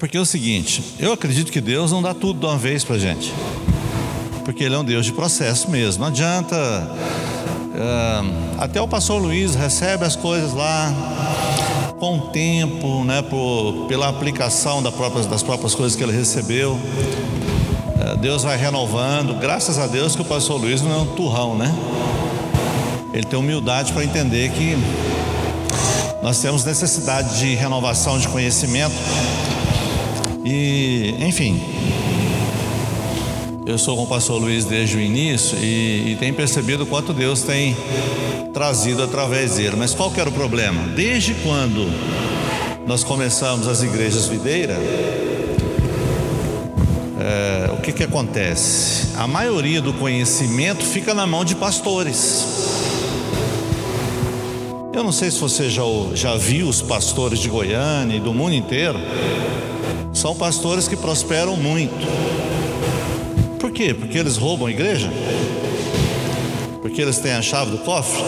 [0.00, 2.98] porque é o seguinte, eu acredito que Deus não dá tudo de uma vez para
[2.98, 3.34] gente,
[4.46, 6.00] porque Ele é um Deus de processo mesmo.
[6.00, 6.56] Não adianta.
[6.56, 10.90] Uh, até o pastor Luiz recebe as coisas lá
[11.98, 16.72] com o tempo, né, por, pela aplicação das próprias, das próprias coisas que ele recebeu.
[16.72, 19.38] Uh, Deus vai renovando.
[19.38, 21.72] Graças a Deus que o pastor Luiz não é um turrão, né?
[23.12, 24.78] Ele tem humildade para entender que
[26.22, 28.94] nós temos necessidade de renovação de conhecimento.
[30.44, 31.60] E, enfim,
[33.66, 37.42] eu sou com o pastor Luiz desde o início e, e tenho percebido quanto Deus
[37.42, 37.76] tem
[38.52, 39.76] trazido através dele.
[39.76, 40.88] Mas qual que era o problema?
[40.88, 41.86] Desde quando
[42.86, 44.78] nós começamos as igrejas videiras,
[47.20, 49.08] é, o que que acontece?
[49.16, 52.46] A maioria do conhecimento fica na mão de pastores.
[54.92, 55.82] Eu não sei se você já,
[56.14, 58.98] já viu os pastores de Goiânia e do mundo inteiro.
[60.20, 62.06] São pastores que prosperam muito.
[63.58, 63.94] Por quê?
[63.94, 65.10] Porque eles roubam a igreja?
[66.82, 68.22] Porque eles têm a chave do cofre?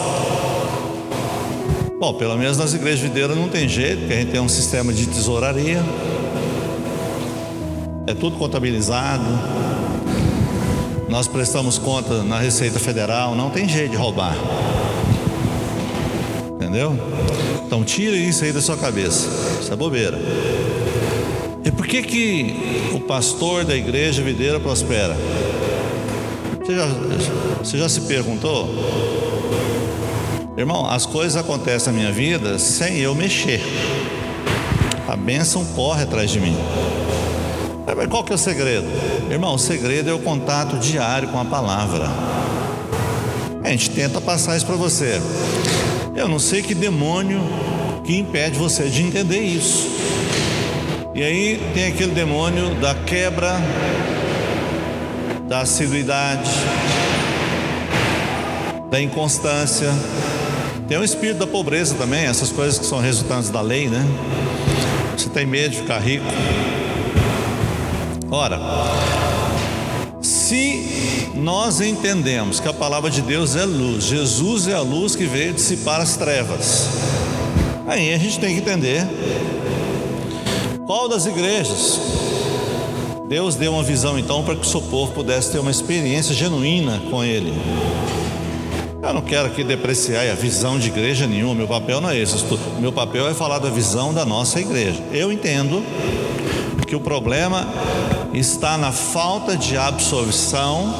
[1.99, 4.91] Bom, pelo menos nas igrejas videiras não tem jeito, porque a gente tem um sistema
[4.91, 5.83] de tesouraria.
[8.07, 9.23] É tudo contabilizado.
[11.07, 14.35] Nós prestamos conta na Receita Federal, não tem jeito de roubar
[16.73, 16.97] entendeu?
[17.67, 19.27] Então tira isso aí da sua cabeça,
[19.61, 20.17] isso é bobeira.
[21.75, 25.15] Por que que o pastor da igreja videira prospera?
[26.59, 26.87] Você já,
[27.59, 28.69] você já se perguntou?
[30.55, 33.61] Irmão, as coisas acontecem na minha vida sem eu mexer.
[35.07, 36.55] A bênção corre atrás de mim.
[37.95, 38.87] Mas qual que é o segredo?
[39.29, 42.09] Irmão, o segredo é o contato diário com a palavra.
[43.63, 45.21] A gente tenta passar isso para você.
[46.15, 47.41] Eu não sei que demônio
[48.03, 49.92] que impede você de entender isso.
[51.15, 53.61] E aí tem aquele demônio da quebra,
[55.47, 56.49] da assiduidade,
[58.89, 59.89] da inconstância.
[60.87, 64.03] Tem o espírito da pobreza também, essas coisas que são resultantes da lei, né?
[65.15, 66.25] Você tem medo de ficar rico.
[68.31, 68.59] Ora,
[70.19, 75.25] se nós entendemos que a palavra de Deus é luz, Jesus é a luz que
[75.25, 76.89] veio dissipar as trevas,
[77.85, 79.07] aí a gente tem que entender
[80.85, 81.99] qual das igrejas
[83.27, 87.01] Deus deu uma visão então para que o seu povo pudesse ter uma experiência genuína
[87.09, 87.53] com Ele.
[89.01, 92.35] Eu não quero aqui depreciar a visão de igreja nenhuma, meu papel não é esse.
[92.79, 95.01] Meu papel é falar da visão da nossa igreja.
[95.11, 95.83] Eu entendo
[96.85, 97.67] que o problema
[98.33, 100.93] está na falta de absorção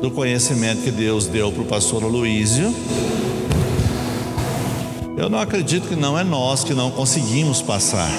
[0.00, 2.74] do conhecimento que Deus deu para o pastor Luísio.
[5.20, 8.10] Eu não acredito que não é nós que não conseguimos passar.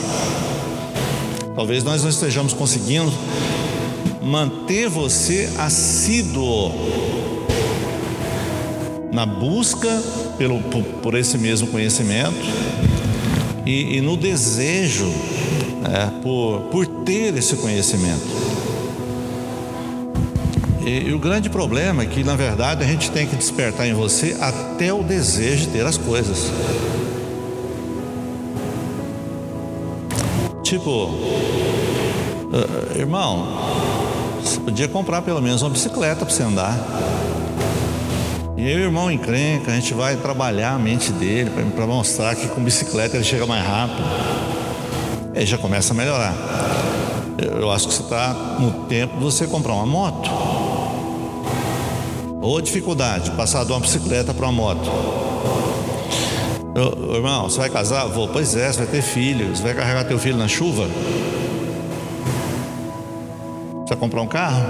[1.56, 3.12] Talvez nós não estejamos conseguindo
[4.22, 6.72] manter você assíduo
[9.12, 9.90] na busca
[10.38, 10.62] pelo,
[11.02, 12.38] por, esse mesmo conhecimento
[13.66, 15.12] e, e no desejo
[15.84, 18.51] é, por, por ter esse conhecimento.
[20.86, 23.94] E, e o grande problema é que, na verdade, a gente tem que despertar em
[23.94, 26.52] você até o desejo de ter as coisas.
[30.64, 33.48] Tipo, uh, irmão,
[34.42, 36.78] você podia comprar pelo menos uma bicicleta para você andar.
[38.58, 42.48] E e o irmão encrenca, a gente vai trabalhar a mente dele para mostrar que
[42.48, 44.04] com bicicleta ele chega mais rápido
[45.36, 46.36] aí já começa a melhorar.
[47.60, 50.30] Eu acho que você está no tempo de você comprar uma moto.
[52.42, 54.90] Ou dificuldade, passar de uma bicicleta para uma moto.
[56.74, 58.06] Eu, irmão, você vai casar?
[58.08, 59.56] Vou, pois é, você vai ter filho.
[59.56, 60.88] Você vai carregar teu filho na chuva?
[63.74, 64.64] Você vai comprar um carro?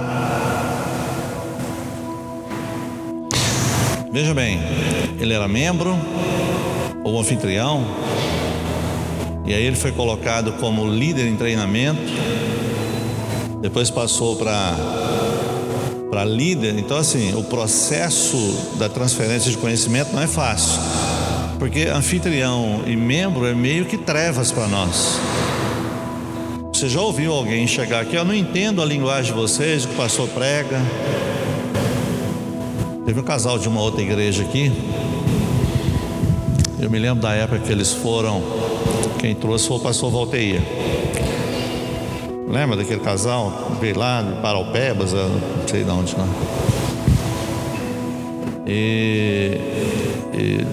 [4.11, 4.59] Veja bem,
[5.19, 5.97] ele era membro
[7.03, 7.85] ou anfitrião
[9.45, 12.01] e aí ele foi colocado como líder em treinamento.
[13.61, 14.75] Depois passou para
[16.11, 16.77] para líder.
[16.77, 20.79] Então assim, o processo da transferência de conhecimento não é fácil.
[21.57, 25.17] Porque anfitrião e membro é meio que trevas para nós.
[26.73, 28.15] Você já ouviu alguém chegar aqui?
[28.15, 30.81] Eu não entendo a linguagem de vocês, o que o pastor prega.
[33.05, 34.71] Teve um casal de uma outra igreja aqui.
[36.79, 38.41] Eu me lembro da época que eles foram
[39.19, 40.59] quem trouxe foi o pastor Valteia.
[42.51, 43.71] Lembra daquele casal?
[43.79, 46.27] Veio lá de Paraupebas, não sei de onde, não.
[48.67, 49.57] E,
[50.33, 50.67] e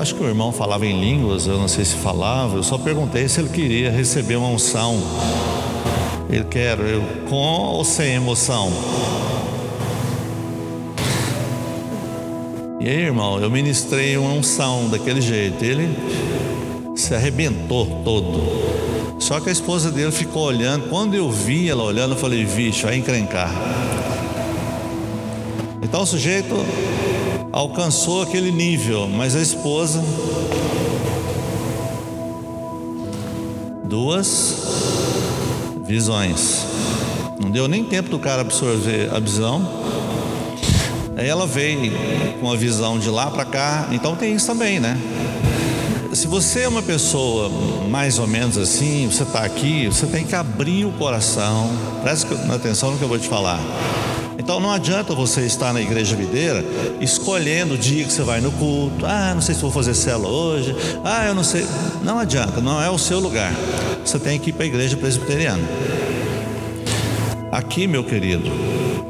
[0.00, 3.28] acho que o irmão falava em línguas, eu não sei se falava, eu só perguntei
[3.28, 5.02] se ele queria receber uma unção.
[6.30, 8.70] Ele quer, eu, com ou sem emoção?
[12.78, 15.64] E aí, irmão, eu ministrei uma unção daquele jeito.
[15.64, 15.88] Ele
[16.94, 18.85] se arrebentou todo.
[19.18, 20.88] Só que a esposa dele ficou olhando.
[20.88, 23.50] Quando eu vi ela olhando, eu falei: vixe, vai encrencar.
[25.82, 26.54] Então o sujeito
[27.52, 30.02] alcançou aquele nível, mas a esposa.
[33.84, 34.64] Duas
[35.86, 36.66] visões.
[37.40, 39.66] Não deu nem tempo do cara absorver a visão.
[41.16, 41.92] Aí ela veio
[42.40, 43.88] com a visão de lá para cá.
[43.92, 44.98] Então tem isso também, né?
[46.16, 47.50] Se você é uma pessoa
[47.90, 51.68] mais ou menos assim, você está aqui, você tem que abrir o coração.
[52.02, 53.60] Presta atenção no que eu vou te falar.
[54.38, 56.64] Então não adianta você estar na igreja videira
[57.02, 59.04] escolhendo o dia que você vai no culto.
[59.04, 60.74] Ah, não sei se vou fazer célula hoje.
[61.04, 61.66] Ah, eu não sei.
[62.02, 63.52] Não adianta, não é o seu lugar.
[64.02, 65.68] Você tem que ir para a igreja presbiteriana.
[67.52, 68.50] Aqui, meu querido,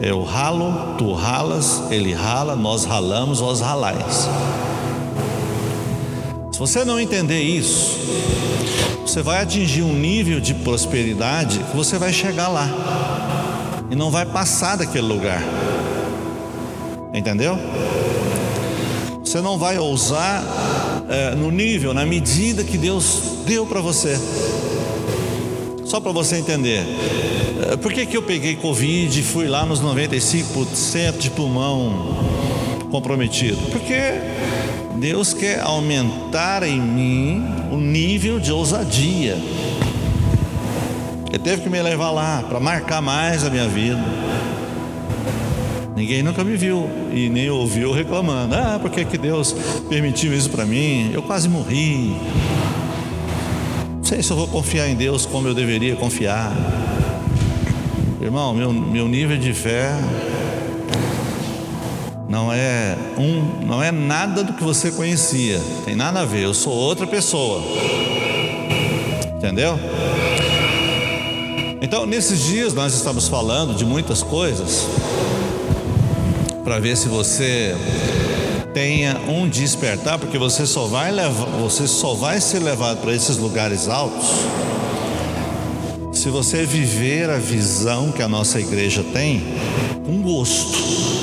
[0.00, 4.29] eu ralo, tu ralas, ele rala, nós ralamos, vós ralais.
[6.56, 7.99] Se você não entender isso,
[9.03, 12.67] você vai atingir um nível de prosperidade que você vai chegar lá
[13.91, 15.43] e não vai passar daquele lugar.
[17.12, 17.58] Entendeu?
[19.23, 20.43] Você não vai ousar
[21.11, 24.19] é, no nível, na medida que Deus deu para você.
[25.85, 26.87] Só para você entender.
[27.70, 32.17] É, por que, que eu peguei Covid e fui lá nos 95% de pulmão
[32.91, 33.59] comprometido?
[33.70, 33.93] Porque
[34.98, 39.37] Deus quer aumentar em mim o nível de ousadia.
[41.28, 44.02] Ele teve que me levar lá para marcar mais a minha vida.
[45.94, 48.54] Ninguém nunca me viu e nem ouviu reclamando.
[48.54, 49.54] Ah, por que, que Deus
[49.88, 51.10] permitiu isso para mim?
[51.12, 52.16] Eu quase morri.
[53.96, 56.52] Não sei se eu vou confiar em Deus como eu deveria confiar.
[58.20, 59.90] Irmão, meu, meu nível de fé
[62.37, 65.59] não é um, não é nada do que você conhecia.
[65.87, 66.44] Tem nada a ver.
[66.44, 67.62] Eu sou outra pessoa.
[69.38, 69.81] Entendeu?
[71.81, 74.87] Então, nesses dias nós estamos falando de muitas coisas
[76.62, 77.75] para ver se você
[78.75, 83.38] tenha um despertar, porque você só vai levar, você só vai ser levado para esses
[83.38, 84.27] lugares altos
[86.12, 89.43] se você viver a visão que a nossa igreja tem
[90.05, 91.15] com gosto.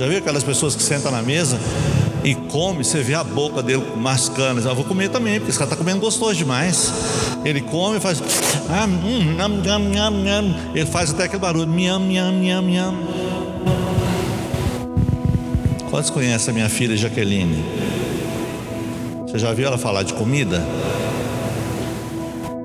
[0.00, 1.60] Já viu aquelas pessoas que sentam na mesa
[2.24, 5.70] e come, você vê a boca dele mascando, eu vou comer também, porque esse cara
[5.70, 6.90] está comendo gostoso demais.
[7.44, 8.18] Ele come e faz.
[8.70, 9.60] Ah, hum, nham,
[9.92, 10.56] nham, nham.
[10.74, 11.68] Ele faz até aquele barulho.
[11.68, 12.94] Miam, miam, miam, miam.
[15.90, 17.62] Quantos conhecem a minha filha Jaqueline?
[19.26, 20.66] Você já viu ela falar de comida?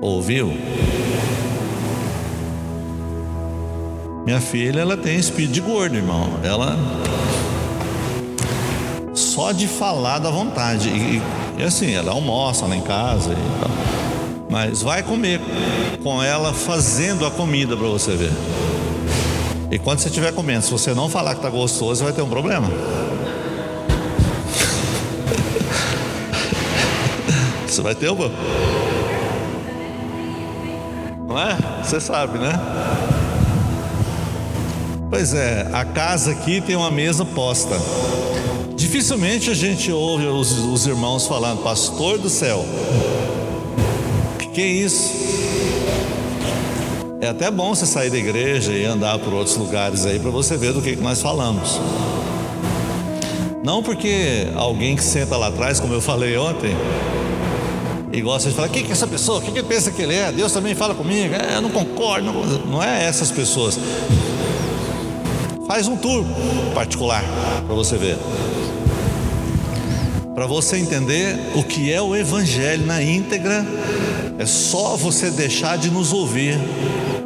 [0.00, 0.56] Ouviu?
[4.24, 6.40] Minha filha, ela tem espírito de gordo, irmão.
[6.42, 6.78] Ela
[9.36, 10.88] só de falar da vontade.
[10.88, 11.22] E,
[11.58, 13.70] e assim, ela almoça lá em casa e tal.
[14.48, 15.38] Mas vai comer
[16.02, 18.32] com ela fazendo a comida para você ver.
[19.70, 22.28] E quando você estiver comendo, se você não falar que está gostoso, vai ter um
[22.30, 22.66] problema.
[27.66, 28.16] Você vai ter um
[31.26, 31.58] Não é?
[31.82, 32.58] Você sabe, né?
[35.10, 37.76] Pois é, a casa aqui tem uma mesa posta.
[38.86, 42.64] Dificilmente a gente ouve os, os irmãos falando, pastor do céu.
[44.54, 45.12] Que é isso?
[47.20, 50.56] É até bom você sair da igreja e andar por outros lugares aí para você
[50.56, 51.80] ver do que, que nós falamos.
[53.64, 56.70] Não porque alguém que senta lá atrás, como eu falei ontem,
[58.12, 59.40] e gosta de falar, quem que é essa pessoa?
[59.40, 60.30] O que, que pensa que ele é?
[60.30, 63.76] Deus também fala comigo, é, eu não concordo, não, não é essas pessoas.
[65.66, 66.24] Faz um tour
[66.72, 67.24] particular
[67.66, 68.16] para você ver.
[70.36, 73.64] Para você entender o que é o Evangelho na íntegra
[74.38, 76.58] é só você deixar de nos ouvir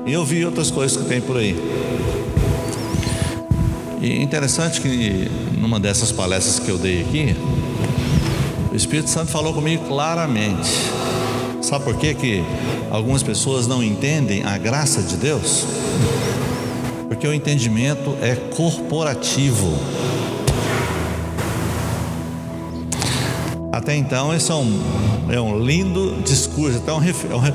[0.07, 1.57] e ouvir outras coisas que tem por aí.
[4.01, 7.35] E é interessante que numa dessas palestras que eu dei aqui,
[8.71, 10.71] o Espírito Santo falou comigo claramente.
[11.63, 12.45] Sabe por que, que
[12.93, 15.65] algumas pessoas não entendem a graça de Deus?
[17.09, 19.77] Porque o entendimento é corporativo.
[23.81, 24.79] Até então, esse é um,
[25.31, 26.77] é um lindo discurso.
[26.77, 27.01] Até um,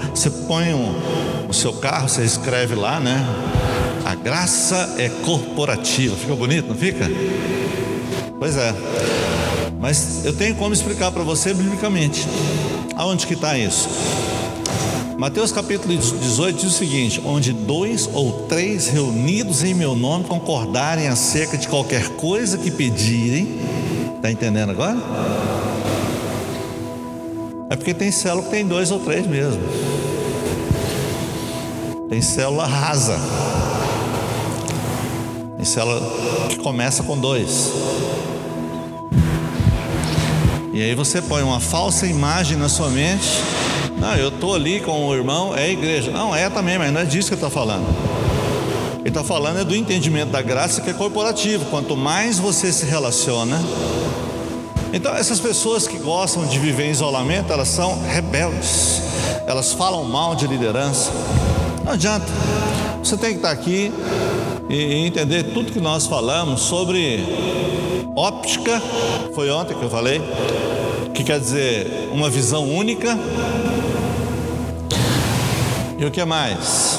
[0.09, 3.23] você põe um, o seu carro, você escreve lá, né?
[4.03, 6.15] A graça é corporativa.
[6.15, 7.07] Fica bonito, não fica?
[8.39, 8.73] Pois é.
[9.79, 12.27] Mas eu tenho como explicar para você biblicamente.
[12.95, 13.87] Aonde que está isso?
[15.19, 21.07] Mateus capítulo 18 diz o seguinte: onde dois ou três reunidos em meu nome concordarem
[21.07, 23.59] acerca de qualquer coisa que pedirem,
[24.17, 25.64] está entendendo agora?
[27.69, 29.61] É porque tem célula que tem dois ou três mesmo.
[32.09, 33.19] Tem célula rasa.
[35.55, 36.01] Tem célula
[36.49, 37.71] que começa com dois.
[40.71, 43.41] E aí você põe uma falsa imagem na sua mente.
[43.97, 46.11] Não, eu estou ali com o irmão, é igreja.
[46.11, 47.87] Não, é também, mas não é disso que ele está falando.
[48.99, 51.65] Ele está falando é do entendimento da graça que é corporativo.
[51.65, 53.59] Quanto mais você se relaciona.
[54.95, 59.01] Então, essas pessoas que gostam de viver em isolamento, elas são rebeldes.
[59.45, 61.11] Elas falam mal de liderança.
[61.83, 62.25] Não adianta.
[63.03, 63.91] Você tem que estar aqui
[64.69, 67.25] e entender tudo que nós falamos sobre
[68.15, 68.81] óptica.
[69.33, 70.21] Foi ontem que eu falei
[71.13, 73.19] que quer dizer uma visão única.
[75.99, 76.97] E o que mais?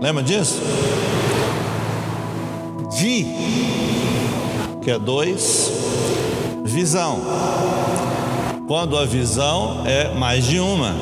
[0.00, 0.60] Lembra disso?
[2.98, 3.24] De,
[4.80, 5.70] que é dois,
[6.64, 7.20] visão.
[8.66, 10.94] Quando a visão é mais de uma.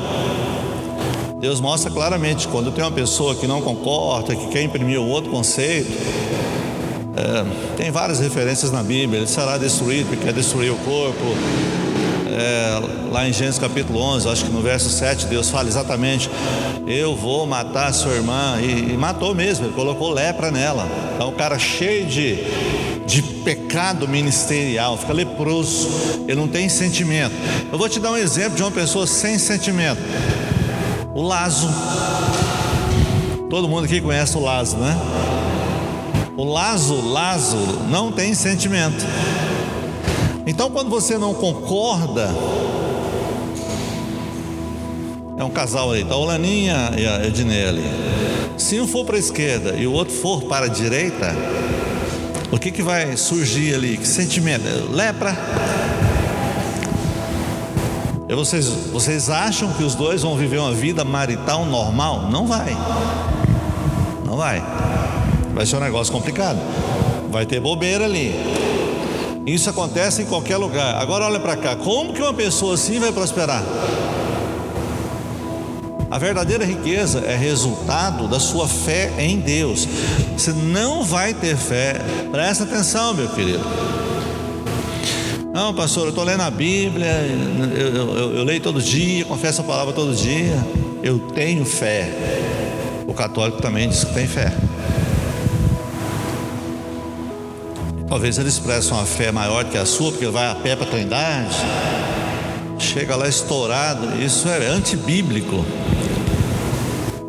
[1.39, 5.89] Deus mostra claramente quando tem uma pessoa que não concorda, que quer imprimir outro conceito,
[7.15, 9.19] é, tem várias referências na Bíblia.
[9.19, 11.23] Ele será destruído porque quer destruir o corpo.
[12.31, 12.81] É,
[13.11, 16.29] lá em Gênesis capítulo 11, acho que no verso 7, Deus fala exatamente:
[16.85, 18.59] Eu vou matar sua irmã.
[18.61, 20.87] E, e matou mesmo, ele colocou lepra nela.
[21.15, 22.37] Então, o cara cheio de,
[23.05, 25.89] de pecado ministerial, fica leproso,
[26.27, 27.33] ele não tem sentimento.
[27.71, 30.01] Eu vou te dar um exemplo de uma pessoa sem sentimento:
[31.13, 31.69] o Lazo.
[33.49, 34.95] Todo mundo aqui conhece o Lazo, né?
[36.37, 37.57] O Lazo, Lazo
[37.89, 39.03] não tem sentimento.
[40.49, 42.27] Então, quando você não concorda,
[45.37, 47.83] é um casal aí, tá o Laninha e a Ednele.
[48.57, 51.35] Se um for para a esquerda e o outro for para a direita,
[52.51, 53.95] o que, que vai surgir ali?
[53.95, 54.63] Que sentimento?
[54.91, 55.37] Lepra.
[58.27, 62.27] E vocês, vocês acham que os dois vão viver uma vida marital normal?
[62.31, 62.75] Não vai.
[64.25, 64.63] Não vai.
[65.53, 66.57] Vai ser um negócio complicado.
[67.29, 68.68] Vai ter bobeira ali.
[69.53, 71.01] Isso acontece em qualquer lugar.
[71.01, 71.75] Agora olha para cá.
[71.75, 73.63] Como que uma pessoa assim vai prosperar?
[76.11, 79.87] A verdadeira riqueza é resultado da sua fé em Deus.
[80.35, 81.95] Você não vai ter fé.
[82.31, 83.63] Presta atenção, meu querido.
[85.53, 87.07] Não, pastor, eu estou lendo a Bíblia,
[87.75, 90.55] eu, eu, eu, leio todo dia, confesso a palavra todo dia.
[91.01, 92.09] Eu tenho fé.
[93.07, 94.53] O católico também diz que tem fé.
[98.09, 100.89] Talvez ele expresse uma fé maior que a sua, porque vai a pé para a
[100.89, 101.55] Trindade.
[102.79, 105.63] Chega lá estourado, isso é antibíblico.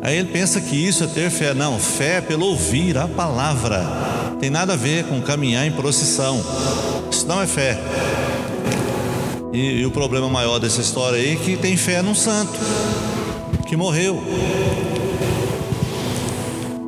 [0.01, 1.53] Aí ele pensa que isso é ter fé.
[1.53, 3.85] Não, fé é pelo ouvir a palavra.
[4.39, 6.43] Tem nada a ver com caminhar em procissão.
[7.11, 7.79] Isso não é fé.
[9.53, 12.57] E, e o problema maior dessa história aí é que tem fé num santo
[13.67, 14.19] que morreu.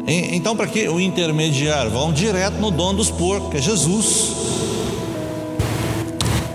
[0.05, 1.89] Então, para que o intermediário?
[1.89, 4.31] Vão direto no dono dos porcos, que é Jesus.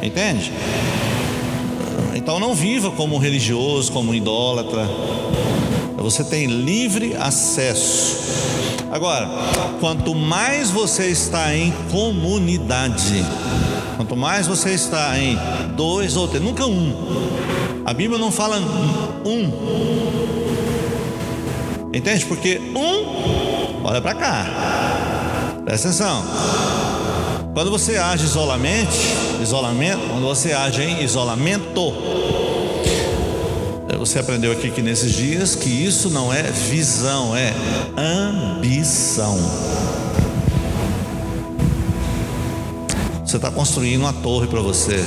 [0.02, 0.52] Entende?
[2.14, 4.86] Então, não viva como religioso, como idólatra.
[5.96, 8.18] Você tem livre acesso.
[8.90, 9.28] Agora,
[9.80, 13.24] quanto mais você está em comunidade,
[13.96, 15.36] quanto mais você está em
[15.76, 16.94] dois ou três, nunca um.
[17.84, 18.58] A Bíblia não fala
[19.24, 20.47] um.
[21.98, 22.24] Entende?
[22.26, 24.46] Porque um, olha para cá,
[25.64, 26.24] presta atenção.
[27.52, 28.96] Quando você age isolamente,
[29.42, 31.92] isolamento, quando você age em isolamento,
[33.98, 37.52] você aprendeu aqui que nesses dias que isso não é visão, é
[37.96, 39.36] ambição.
[43.26, 45.04] Você está construindo uma torre para você.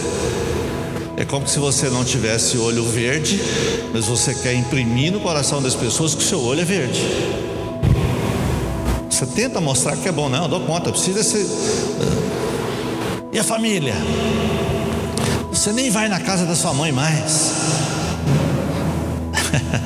[1.22, 3.40] É como se você não tivesse olho verde,
[3.94, 7.00] mas você quer imprimir no coração das pessoas que o seu olho é verde.
[9.08, 11.46] Você tenta mostrar que é bom, não, eu dou conta, precisa ser.
[13.32, 13.94] E a família?
[15.52, 17.52] Você nem vai na casa da sua mãe mais.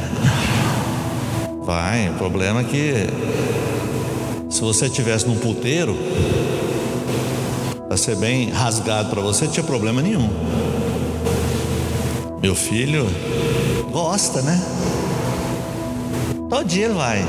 [1.66, 2.94] vai, o problema é que
[4.50, 5.98] se você estivesse num puteiro,
[7.90, 10.30] para ser bem rasgado para você, não tinha problema nenhum.
[12.46, 13.08] Meu filho
[13.92, 14.64] gosta, né?
[16.48, 17.26] Todo dia ele vai.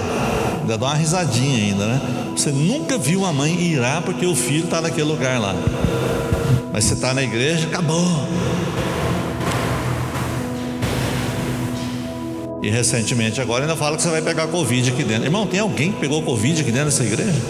[0.60, 2.00] Ainda dá uma risadinha ainda, né?
[2.36, 5.54] Você nunca viu uma mãe irá porque o filho está naquele lugar lá.
[6.70, 8.04] Mas você está na igreja, acabou.
[12.62, 15.24] E recentemente agora ainda fala que você vai pegar Covid aqui dentro.
[15.24, 17.40] Irmão, tem alguém que pegou Covid aqui dentro dessa igreja?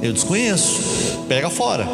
[0.00, 1.24] Eu desconheço.
[1.28, 1.88] Pega fora.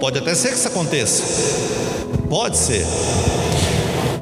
[0.00, 1.90] Pode até ser que isso aconteça.
[2.28, 2.86] Pode ser.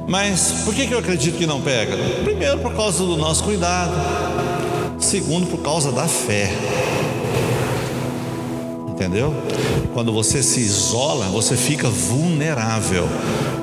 [0.07, 1.95] Mas por que, eu acredito que não pega?
[2.23, 3.93] Primeiro, por causa do nosso cuidado.
[4.97, 6.51] Segundo, por causa da fé.
[8.87, 9.33] Entendeu?
[9.93, 13.07] Quando você se isola, você fica vulnerável.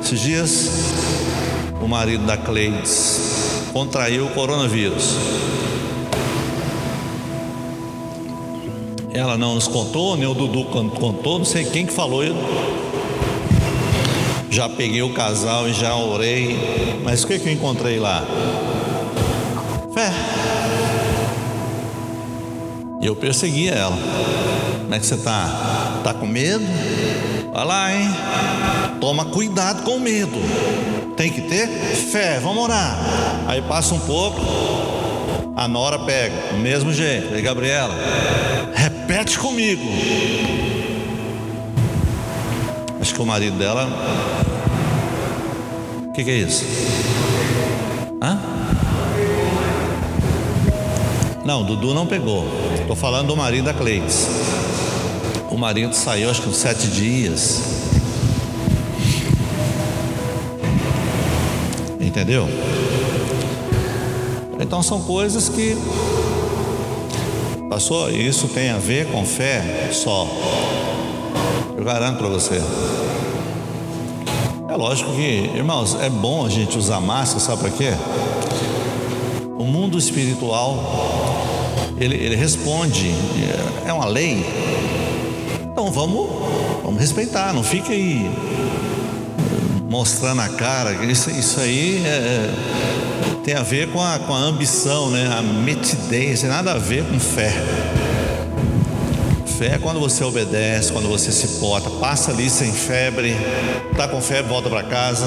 [0.01, 0.71] Esses dias,
[1.83, 5.17] o marido da Cleides contraiu o coronavírus.
[9.13, 12.23] Ela não nos contou, nem o Dudu contou, não sei quem que falou.
[14.57, 16.57] Já peguei o casal e já orei.
[17.05, 18.25] Mas o que, que eu encontrei lá?
[19.93, 20.11] Fé.
[23.03, 23.99] E eu persegui ela.
[24.81, 26.01] Como é que você tá?
[26.03, 26.65] Tá com medo?
[27.53, 28.09] Vai lá, hein?
[28.99, 30.39] Toma cuidado com o medo.
[31.19, 31.69] Tem que ter
[32.11, 32.99] fé, vamos orar.
[33.47, 34.41] Aí passa um pouco,
[35.55, 37.35] a Nora pega, do mesmo jeito.
[37.35, 37.95] Aí, Gabriela,
[38.75, 39.85] repete comigo.
[42.99, 44.46] Acho que o marido dela.
[46.17, 46.65] Que, que é isso?
[48.23, 48.41] Hã?
[51.45, 52.47] Não, Dudu não pegou.
[52.81, 54.27] Estou falando do marido da Cleides.
[55.51, 57.61] O marido saiu acho que uns sete dias.
[62.01, 62.49] Entendeu?
[64.59, 65.77] Então são coisas que
[67.69, 70.27] passou, isso tem a ver com fé só.
[71.77, 72.63] Eu garanto para você.
[74.77, 77.95] É lógico que, irmãos, é bom a gente usar máscara, sabe para quê?
[79.59, 80.77] O mundo espiritual,
[81.99, 83.11] ele, ele responde,
[83.87, 84.45] é uma lei.
[85.63, 86.29] Então vamos,
[86.85, 88.31] vamos respeitar, não fique aí
[89.89, 90.93] mostrando a cara.
[91.07, 92.51] Isso, isso aí é,
[93.45, 95.27] tem a ver com a, com a ambição, né?
[95.39, 97.51] a metidez, tem nada a ver com fé.
[99.57, 103.35] Fé é quando você obedece, quando você se porta, passa ali sem febre,
[103.97, 105.25] tá com febre, volta para casa,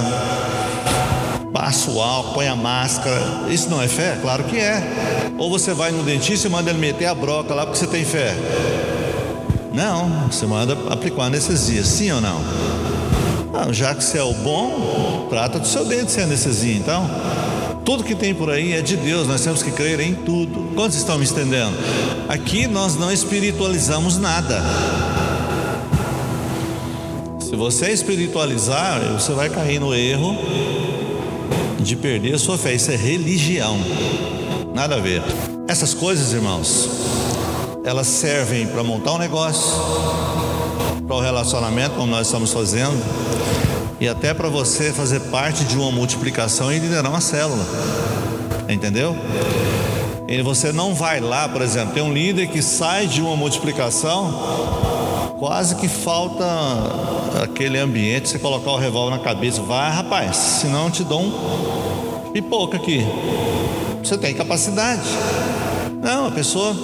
[1.51, 3.19] passa o álcool, põe a máscara.
[3.49, 4.19] Isso não é fé?
[4.21, 4.83] Claro que é.
[5.35, 8.05] Ou você vai no dentista e manda ele meter a broca lá porque você tem
[8.05, 8.35] fé.
[9.73, 12.39] Não, você manda aplicar anestesia, sim ou não?
[13.51, 17.09] não já que você é o bom, trata do seu dente sem anestesia, então.
[17.89, 20.75] Tudo que tem por aí é de Deus, nós temos que crer em tudo.
[20.75, 21.75] Quantos estão me entendendo?
[22.27, 24.61] Aqui nós não espiritualizamos nada.
[27.39, 30.37] Se você espiritualizar, você vai cair no erro
[31.79, 32.75] de perder a sua fé.
[32.75, 33.79] Isso é religião.
[34.71, 35.23] Nada a ver.
[35.67, 36.87] Essas coisas, irmãos,
[37.83, 39.73] elas servem para montar um negócio,
[41.07, 43.03] para o relacionamento, como nós estamos fazendo
[43.99, 47.65] e até para você fazer parte de uma multiplicação e liderar uma célula.
[48.67, 49.15] Entendeu?
[50.27, 54.31] E você não vai lá, por exemplo, tem um líder que sai de uma multiplicação,
[55.39, 56.45] quase que falta
[57.43, 62.31] aquele ambiente, você colocar o revólver na cabeça, vai rapaz, senão eu te dou um
[62.31, 63.05] pipoca aqui.
[64.03, 65.01] Você tem capacidade.
[66.01, 66.75] Não, a pessoa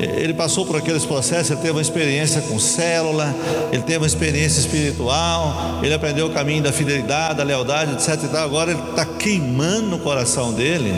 [0.00, 3.34] ele passou por aqueles processos, ele teve uma experiência com célula,
[3.70, 8.24] ele teve uma experiência espiritual, ele aprendeu o caminho da fidelidade, da lealdade, etc.
[8.24, 8.44] E tal.
[8.44, 10.94] Agora ele está queimando no coração dele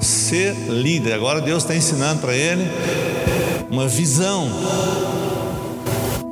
[0.00, 1.12] ser líder.
[1.14, 2.68] Agora Deus está ensinando para ele
[3.70, 4.50] uma visão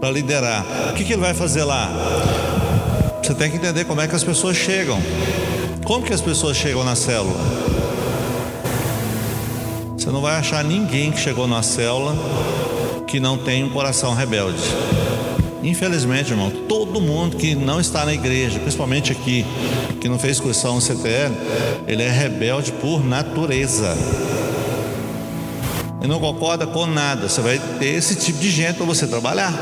[0.00, 0.64] para liderar.
[0.90, 1.90] O que, que ele vai fazer lá?
[3.22, 5.00] Você tem que entender como é que as pessoas chegam.
[5.84, 7.69] Como que as pessoas chegam na célula?
[10.00, 12.16] Você não vai achar ninguém que chegou na célula
[13.06, 14.62] que não tem um coração rebelde.
[15.62, 19.44] Infelizmente, irmão, todo mundo que não está na igreja, principalmente aqui,
[20.00, 21.34] que não fez cursão no CTL,
[21.86, 23.94] ele é rebelde por natureza.
[26.02, 27.28] E não concorda com nada.
[27.28, 29.52] Você vai ter esse tipo de gente para você trabalhar.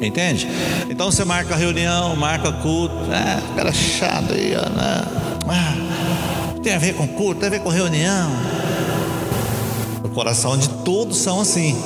[0.00, 0.46] Entende?
[0.88, 2.94] Então você marca reunião, marca culto.
[3.10, 4.68] Ah, cara chato aí, ó.
[4.70, 5.04] Né?
[5.48, 6.07] Ah,
[6.60, 8.30] tem a ver com culto, tem a ver com reunião.
[10.04, 11.76] O coração de todos são assim.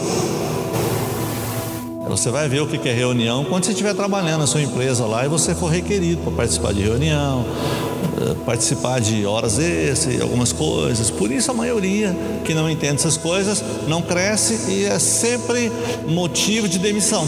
[2.09, 5.25] Você vai ver o que é reunião quando você estiver trabalhando na sua empresa lá
[5.25, 7.43] e você for requerido para participar de reunião,
[8.21, 11.11] eh, participar de horas extras, algumas coisas.
[11.11, 15.73] Por isso a maioria que não entende essas coisas não cresce e é sempre
[16.07, 17.27] motivo de demissão.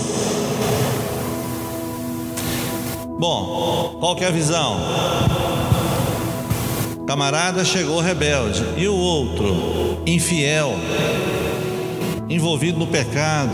[3.19, 5.44] Bom, qual que é a visão?
[7.07, 10.75] Camarada chegou rebelde e o outro infiel,
[12.29, 13.53] envolvido no pecado,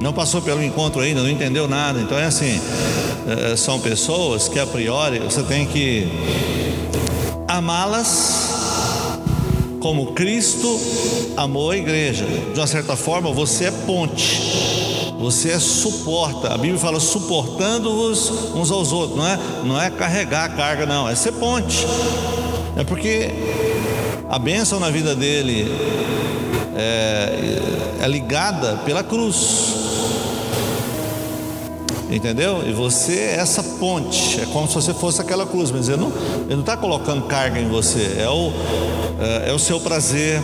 [0.00, 2.00] não passou pelo encontro ainda, não entendeu nada.
[2.00, 2.60] Então é assim,
[3.26, 6.08] é, são pessoas que a priori você tem que
[7.48, 8.50] amá-las
[9.80, 10.78] como Cristo
[11.36, 12.26] amou a igreja.
[12.54, 14.79] De uma certa forma, você é ponte.
[15.20, 16.54] Você é suporta.
[16.54, 19.18] A Bíblia fala suportando-vos uns aos outros.
[19.18, 21.06] Não é, não é carregar a carga, não.
[21.06, 21.86] É ser ponte.
[22.74, 23.28] É porque
[24.30, 25.70] a bênção na vida dele
[26.74, 29.90] é, é ligada pela cruz.
[32.10, 32.66] Entendeu?
[32.66, 35.98] E você é essa ponte, é como se você fosse aquela cruz, mas ele
[36.48, 38.52] não está colocando carga em você, é o,
[39.20, 40.42] é, é o seu prazer,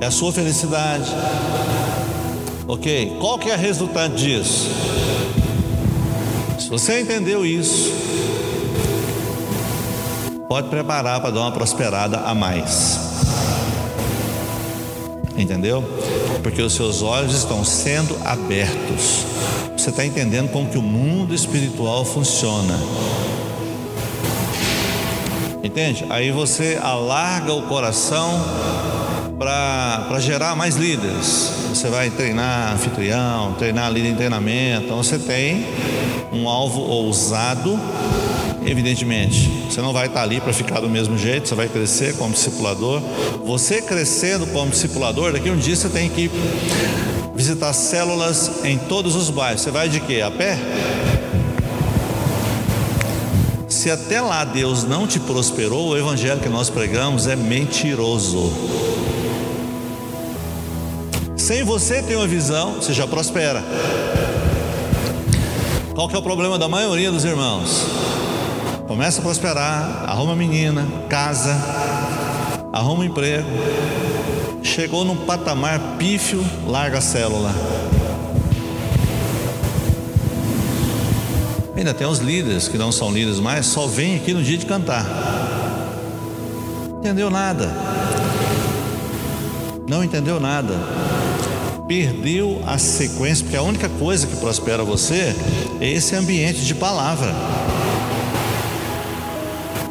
[0.00, 1.10] é a sua felicidade.
[2.72, 3.18] Ok?
[3.20, 4.70] Qual que é o resultado disso?
[6.58, 7.92] Se você entendeu isso,
[10.48, 12.98] pode preparar para dar uma prosperada a mais.
[15.36, 15.84] Entendeu?
[16.42, 19.26] Porque os seus olhos estão sendo abertos.
[19.76, 22.80] Você está entendendo como que o mundo espiritual funciona.
[25.62, 26.06] Entende?
[26.08, 28.42] Aí você alarga o coração
[29.38, 31.50] para gerar mais líderes.
[31.68, 34.84] Você vai treinar anfitrião, treinar líder em treinamento.
[34.84, 35.66] Então você tem
[36.32, 37.78] um alvo ousado,
[38.64, 39.50] evidentemente.
[39.68, 43.00] Você não vai estar ali para ficar do mesmo jeito, você vai crescer como discipulador.
[43.44, 46.30] Você crescendo como discipulador, daqui um dia você tem que
[47.34, 49.62] visitar células em todos os bairros.
[49.62, 50.20] Você vai de quê?
[50.20, 50.58] A pé?
[53.68, 58.52] Se até lá Deus não te prosperou, o evangelho que nós pregamos é mentiroso.
[61.42, 63.64] Sem você ter uma visão, você já prospera.
[65.92, 67.84] Qual que é o problema da maioria dos irmãos?
[68.86, 71.52] Começa a prosperar, arruma menina, casa,
[72.72, 73.48] arruma emprego,
[74.62, 77.50] chegou num patamar pífio, larga a célula.
[81.76, 84.64] Ainda tem os líderes que não são líderes mais, só vêm aqui no dia de
[84.64, 85.04] cantar.
[87.00, 87.68] Entendeu nada.
[89.88, 91.11] Não entendeu nada.
[91.94, 95.36] Perdeu a sequência, porque a única coisa que prospera você
[95.78, 97.30] é esse ambiente de palavra.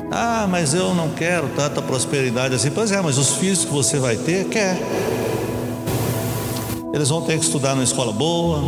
[0.10, 2.72] Ah, mas eu não quero tanta prosperidade assim.
[2.72, 4.82] Pois é, mas os filhos que você vai ter, quer.
[6.92, 8.60] Eles vão ter que estudar numa escola boa,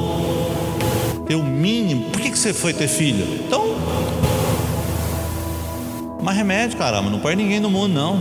[1.25, 2.11] ter o mínimo.
[2.11, 3.25] Por que, que você foi ter filho?
[3.47, 3.75] Então,
[6.21, 8.19] mas remédio, caramba, não põe ninguém no mundo, não.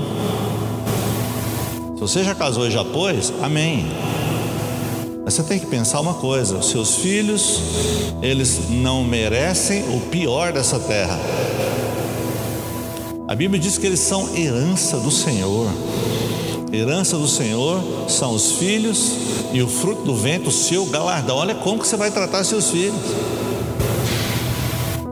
[1.96, 3.84] Se você já casou e já pôs, amém.
[5.32, 7.58] Você tem que pensar uma coisa: os seus filhos,
[8.20, 11.18] eles não merecem o pior dessa terra.
[13.26, 15.72] A Bíblia diz que eles são herança do Senhor.
[16.70, 19.12] Herança do Senhor são os filhos
[19.54, 21.36] e o fruto do vento, o seu galardão.
[21.38, 23.00] Olha como que você vai tratar seus filhos.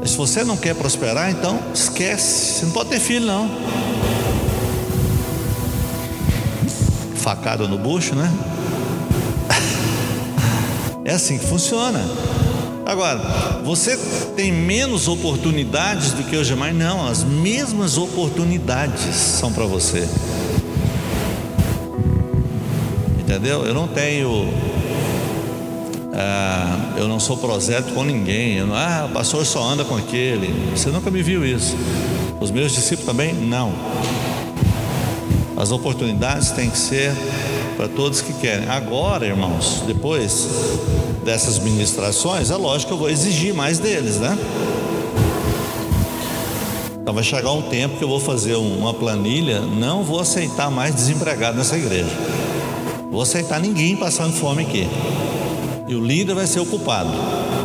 [0.04, 2.59] Se você não quer prosperar, então esquece.
[2.59, 3.50] Você não pode ter filho, não.
[7.14, 8.30] Facada no bucho, né?
[11.11, 12.01] É assim que funciona.
[12.87, 13.18] Agora,
[13.64, 13.96] você
[14.37, 16.73] tem menos oportunidades do que os demais?
[16.73, 20.09] Não, as mesmas oportunidades são para você.
[23.18, 23.66] Entendeu?
[23.66, 24.55] Eu não tenho.
[26.14, 28.59] Ah, eu não sou prosélyto com ninguém.
[28.59, 30.70] Eu ah, o pastor só anda com aquele.
[30.77, 31.77] Você nunca me viu isso.
[32.40, 33.35] Os meus discípulos também?
[33.35, 33.73] Não.
[35.57, 37.12] As oportunidades têm que ser
[37.80, 38.68] para todos que querem.
[38.68, 40.46] Agora, irmãos, depois
[41.24, 44.36] dessas ministrações, é lógico que eu vou exigir mais deles, né?
[47.00, 50.94] Então vai chegar um tempo que eu vou fazer uma planilha, não vou aceitar mais
[50.94, 52.10] desempregado nessa igreja.
[53.10, 54.86] Vou aceitar ninguém passando fome aqui.
[55.88, 57.08] E o líder vai ser ocupado.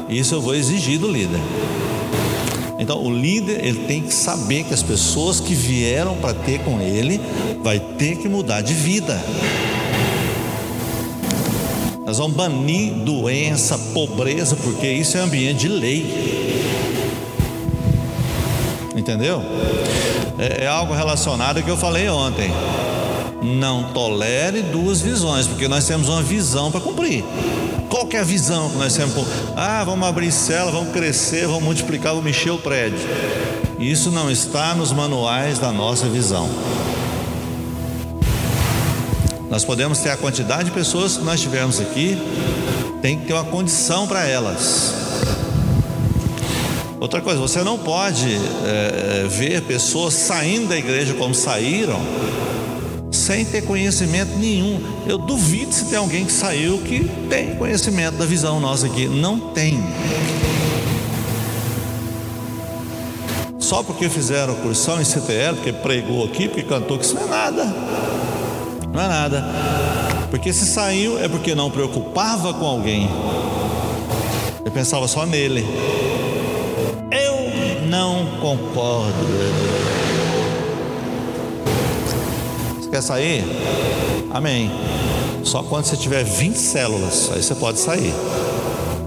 [0.08, 1.42] Isso eu vou exigir do líder.
[2.80, 6.80] Então, o líder ele tem que saber que as pessoas que vieram para ter com
[6.80, 7.20] ele
[7.62, 9.22] vai ter que mudar de vida.
[12.06, 16.62] Nós vamos banir doença, pobreza, porque isso é ambiente de lei.
[18.96, 19.42] Entendeu?
[20.38, 22.52] É, é algo relacionado ao que eu falei ontem.
[23.42, 27.24] Não tolere duas visões, porque nós temos uma visão para cumprir.
[27.90, 29.26] Qual é a visão que nós temos?
[29.56, 33.00] Ah, vamos abrir cela, vamos crescer, vamos multiplicar, vamos encher o prédio.
[33.80, 36.48] Isso não está nos manuais da nossa visão.
[39.50, 42.18] Nós podemos ter a quantidade de pessoas que nós tivermos aqui,
[43.02, 44.94] tem que ter uma condição para elas.
[47.00, 48.34] Outra coisa, você não pode
[48.66, 52.00] é, ver pessoas saindo da igreja como saíram,
[53.12, 54.82] sem ter conhecimento nenhum.
[55.06, 59.08] Eu duvido se tem alguém que saiu que tem conhecimento da visão nossa aqui.
[59.08, 59.84] Não tem.
[63.60, 67.28] Só porque fizeram cursão em CTL, porque pregou aqui, porque cantou, que isso não é
[67.28, 67.95] nada.
[68.96, 69.44] Não é nada.
[70.32, 73.10] Porque se saiu é porque não preocupava com alguém.
[74.64, 75.66] Eu pensava só nele.
[77.12, 79.14] Eu não concordo.
[82.80, 83.44] Você quer sair?
[84.34, 84.72] Amém.
[85.44, 88.14] Só quando você tiver 20 células, aí você pode sair.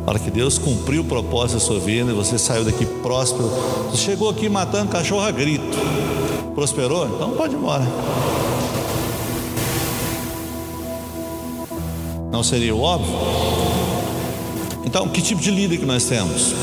[0.05, 3.51] Para que Deus cumpriu o propósito da sua vida e você saiu daqui próspero.
[3.90, 5.79] Você chegou aqui matando cachorro a grito.
[6.55, 7.07] Prosperou?
[7.07, 7.85] Então pode ir embora.
[12.38, 13.12] Não seria o óbvio?
[14.85, 16.55] Então, que tipo de líder que nós temos?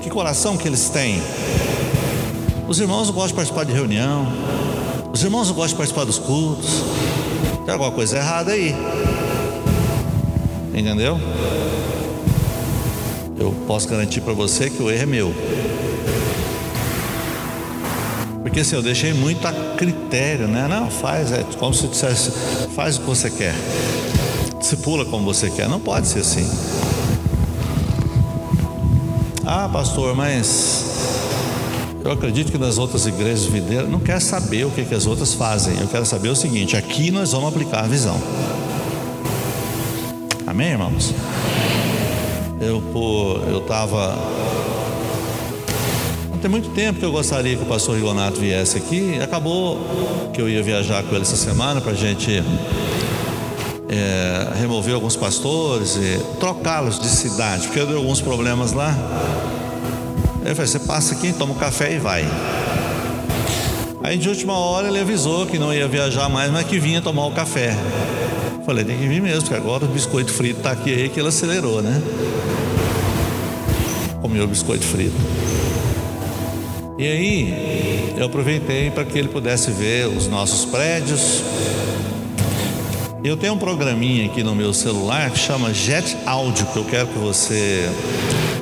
[0.00, 1.20] Que coração que eles têm?
[2.68, 4.24] Os irmãos não gostam de participar de reunião.
[5.12, 6.84] Os irmãos não gostam de participar dos cultos.
[7.64, 8.72] Tem alguma coisa errada aí.
[10.72, 11.18] Entendeu?
[13.36, 15.34] eu posso garantir para você que o erro é meu.
[18.42, 20.68] Porque assim, eu deixei muito a critério, né?
[20.68, 22.30] Não, faz, é como se dissesse,
[22.76, 23.56] faz o que você quer.
[24.62, 25.68] Se pula como você quer.
[25.68, 26.48] Não pode ser assim.
[29.44, 30.92] Ah, pastor, mas
[32.04, 35.34] eu acredito que nas outras igrejas videiras não quer saber o que, que as outras
[35.34, 35.78] fazem.
[35.80, 38.18] Eu quero saber o seguinte: aqui nós vamos aplicar a visão.
[40.46, 41.12] Amém, irmãos?
[42.60, 42.82] Eu
[43.48, 44.16] eu estava
[46.42, 49.16] tem muito tempo que eu gostaria que o pastor Rigonato viesse aqui.
[49.22, 49.78] Acabou
[50.34, 52.42] que eu ia viajar com ele essa semana para a gente
[53.92, 58.96] é, remover alguns pastores e trocá-los de cidade, porque eu dei alguns problemas lá.
[60.44, 62.26] Eu falei: você passa aqui, toma um café e vai.
[64.02, 67.26] Aí de última hora ele avisou que não ia viajar mais, mas que vinha tomar
[67.26, 67.76] o café.
[68.64, 71.28] Falei, tem que vir mesmo, porque agora o biscoito frito está aqui aí que ele
[71.28, 72.00] acelerou, né?
[74.20, 75.16] Comeu o biscoito frito.
[76.98, 81.42] E aí, eu aproveitei para que ele pudesse ver os nossos prédios.
[83.24, 87.06] Eu tenho um programinha aqui no meu celular que chama Jet Audio, que eu quero
[87.06, 87.88] que você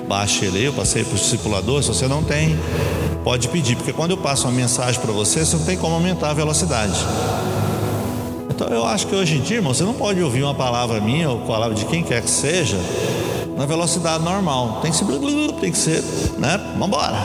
[0.07, 0.67] baixe ele.
[0.67, 1.83] Eu passei para o discipulador.
[1.83, 2.59] Se você não tem,
[3.25, 6.29] pode pedir, porque quando eu passo uma mensagem para você, você não tem como aumentar
[6.29, 6.93] a velocidade.
[8.51, 11.31] Então eu acho que hoje em dia, irmão, você não pode ouvir uma palavra minha
[11.31, 12.77] ou palavra de quem quer que seja
[13.57, 14.81] na velocidade normal.
[14.83, 15.07] Tem que ser,
[15.59, 16.05] tem que ser,
[16.37, 16.61] né?
[16.79, 17.17] Vambora.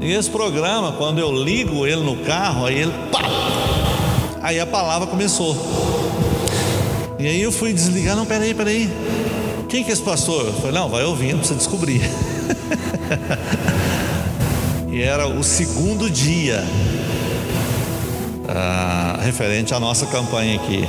[0.00, 3.45] E esse programa, quando eu ligo ele no carro, aí ele pá,
[4.46, 5.56] aí a palavra começou.
[7.18, 8.88] E aí eu fui desligar, não, peraí, peraí.
[9.68, 10.46] Quem que é esse pastor?
[10.46, 12.00] Eu falei, não, vai ouvindo para descobrir.
[14.88, 16.62] e era o segundo dia
[18.48, 20.84] ah, referente à nossa campanha aqui.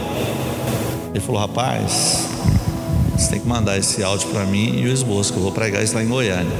[1.09, 2.27] Ele falou: rapaz,
[3.17, 5.83] você tem que mandar esse áudio para mim e o esboço, que eu vou pregar
[5.83, 6.57] isso lá em Goiânia.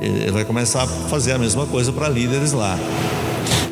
[0.00, 2.78] Ele vai começar a fazer a mesma coisa para líderes lá.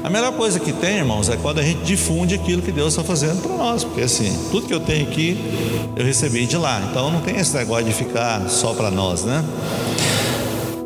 [0.07, 3.03] A melhor coisa que tem, irmãos, é quando a gente difunde aquilo que Deus está
[3.03, 5.37] fazendo para nós, porque assim, tudo que eu tenho aqui
[5.97, 9.45] eu recebi de lá, então não tem esse negócio de ficar só para nós, né?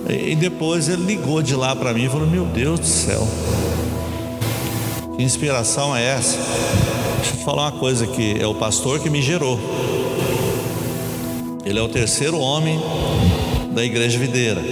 [0.09, 3.29] E depois ele ligou de lá para mim e falou: Meu Deus do céu,
[5.15, 6.39] que inspiração é essa?
[7.19, 9.61] Deixa eu te falar uma coisa aqui: é o pastor que me gerou.
[11.63, 12.81] Ele é o terceiro homem
[13.75, 14.63] da igreja videira.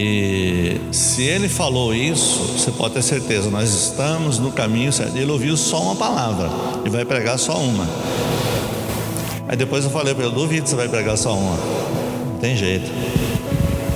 [0.00, 5.16] E se ele falou isso, você pode ter certeza, nós estamos no caminho certo.
[5.16, 6.48] Ele ouviu só uma palavra
[6.84, 7.84] e vai pregar só uma.
[9.48, 11.56] Aí depois eu falei para ele: duvido que você vai pregar só uma.
[12.30, 12.88] Não tem jeito.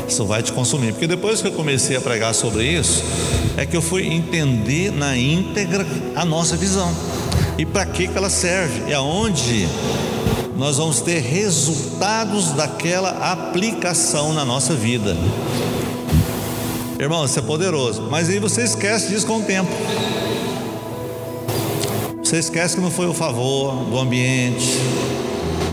[0.09, 0.91] Isso vai te consumir.
[0.91, 3.05] Porque depois que eu comecei a pregar sobre isso,
[3.57, 5.87] é que eu fui entender na íntegra
[6.17, 6.93] a nossa visão
[7.57, 9.69] e para que, que ela serve e aonde
[10.57, 15.17] nós vamos ter resultados daquela aplicação na nossa vida.
[17.03, 19.69] Irmão, isso é poderoso, mas aí você esquece disso com o tempo.
[22.23, 24.79] Você esquece que não foi o favor do ambiente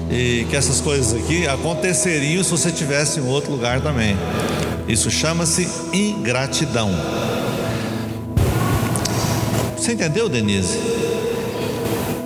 [0.10, 4.18] e que essas coisas aqui aconteceriam se você tivesse em outro lugar também.
[4.88, 6.90] Isso chama-se ingratidão.
[9.78, 10.80] Você entendeu, Denise?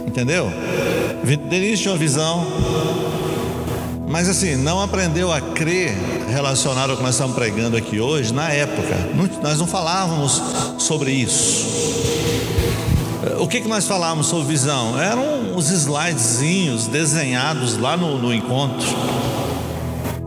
[0.07, 0.49] Entendeu?
[1.49, 2.47] Denise tinha uma visão,
[4.13, 5.91] mas assim, não aprendeu a crer
[6.30, 8.95] relacionado ao que nós estamos pregando aqui hoje, na época.
[9.41, 10.39] nós não falávamos
[10.78, 11.65] sobre isso.
[13.39, 15.02] O que, que nós falamos sobre visão?
[15.02, 18.86] Eram os slidezinhos desenhados lá no, no encontro.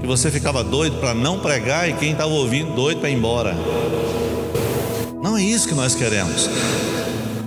[0.00, 3.56] Que você ficava doido para não pregar e quem estava ouvindo doido para ir embora.
[5.22, 6.50] Não é isso que nós queremos.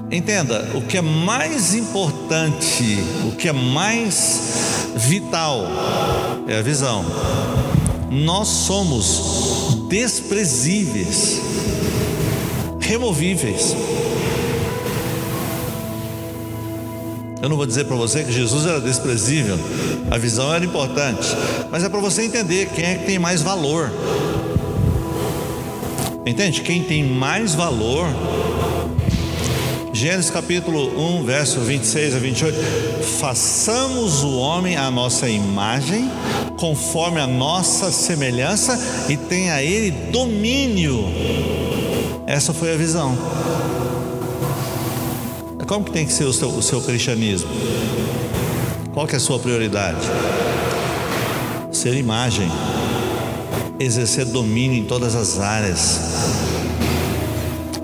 [0.10, 2.97] Entenda, o que é mais importante,
[3.28, 5.65] o que é mais vital
[6.47, 7.05] é a visão.
[8.12, 11.39] Nós somos desprezíveis,
[12.79, 13.75] removíveis.
[17.41, 19.57] Eu não vou dizer para você que Jesus era desprezível,
[20.12, 21.27] a visão era importante,
[21.71, 23.89] mas é para você entender quem é que tem mais valor.
[26.25, 26.62] Entende?
[26.62, 28.05] Quem tem mais valor.
[29.91, 32.58] Gênesis capítulo 1, verso 26 a 28.
[33.19, 36.10] Façamos o homem à nossa imagem,
[36.58, 41.06] conforme a nossa semelhança, e tenha ele domínio.
[42.28, 43.17] Essa foi a visão.
[45.67, 47.49] Como que tem que ser o seu, o seu cristianismo?
[48.93, 50.02] Qual que é a sua prioridade?
[51.71, 52.49] Ser imagem,
[53.80, 55.99] exercer domínio em todas as áreas,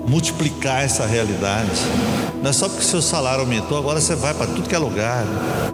[0.06, 1.70] multiplicar essa realidade.
[2.42, 5.24] Não é só porque seu salário aumentou, agora você vai para tudo que é lugar.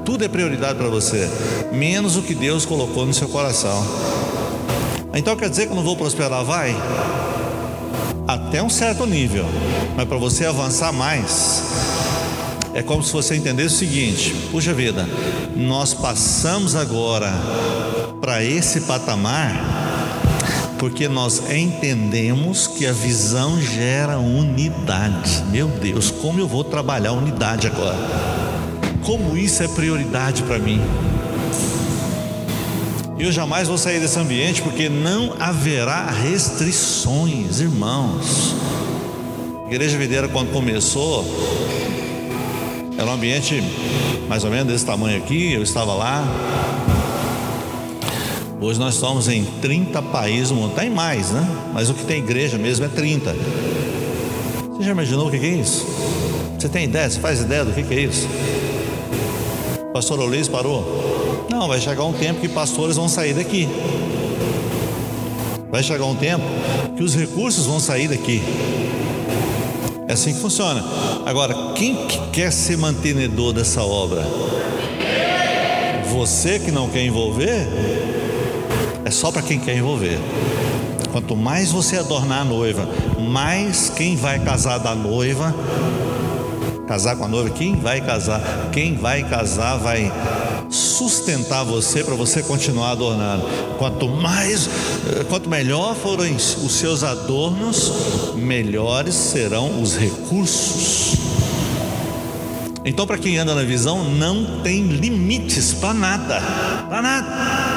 [0.04, 1.28] Tudo é prioridade para você,
[1.72, 3.84] menos o que Deus colocou no seu coração.
[5.14, 6.42] Então quer dizer que eu não vou prosperar?
[6.44, 6.74] Vai.
[8.26, 9.44] Até um certo nível.
[9.96, 11.62] Mas para você avançar mais,
[12.74, 15.06] é como se você entendesse o seguinte: puxa vida,
[15.54, 17.30] nós passamos agora
[18.20, 19.71] para esse patamar
[20.82, 25.44] porque nós entendemos que a visão gera unidade.
[25.48, 27.96] Meu Deus, como eu vou trabalhar unidade agora?
[29.00, 30.80] Como isso é prioridade para mim?
[33.16, 38.56] Eu jamais vou sair desse ambiente porque não haverá restrições, irmãos.
[39.64, 41.24] A Igreja Videira, quando começou,
[42.98, 43.62] era um ambiente
[44.28, 46.24] mais ou menos desse tamanho aqui, eu estava lá.
[48.62, 51.44] Hoje nós estamos em 30 países, tem mais, né?
[51.74, 53.34] Mas o que tem igreja mesmo é 30.
[54.68, 55.84] Você já imaginou o que é isso?
[56.56, 57.10] Você tem ideia?
[57.10, 58.28] Você faz ideia do que é isso?
[59.92, 61.44] Pastor Olis parou?
[61.50, 63.68] Não, vai chegar um tempo que pastores vão sair daqui.
[65.68, 66.44] Vai chegar um tempo
[66.96, 68.40] que os recursos vão sair daqui.
[70.06, 70.84] É assim que funciona.
[71.26, 74.24] Agora, quem que quer ser mantenedor dessa obra?
[76.12, 78.21] Você que não quer envolver?
[79.12, 80.18] É só para quem quer envolver.
[81.12, 82.88] Quanto mais você adornar a noiva,
[83.20, 85.54] mais quem vai casar da noiva,
[86.88, 88.40] casar com a noiva, quem vai casar,
[88.72, 90.10] quem vai casar vai
[90.70, 93.44] sustentar você para você continuar adornando.
[93.76, 94.66] Quanto mais,
[95.06, 101.18] eh, quanto melhor forem os seus adornos, melhores serão os recursos.
[102.82, 106.40] Então, para quem anda na visão, não tem limites para nada,
[106.88, 107.71] para nada.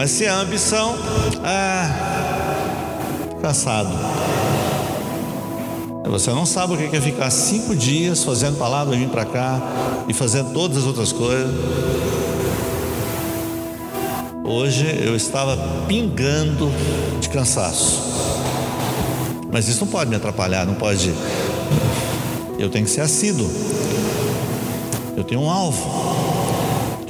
[0.00, 0.96] Mas se a ambição,
[1.44, 1.94] ah,
[3.42, 3.90] cansado.
[6.06, 9.60] Você não sabe o que é ficar cinco dias fazendo palavra, vir para cá
[10.08, 11.54] e fazendo todas as outras coisas.
[14.42, 16.72] Hoje eu estava pingando
[17.20, 18.02] de cansaço.
[19.52, 21.12] Mas isso não pode me atrapalhar, não pode.
[22.58, 23.50] Eu tenho que ser assíduo.
[25.14, 26.29] Eu tenho um alvo.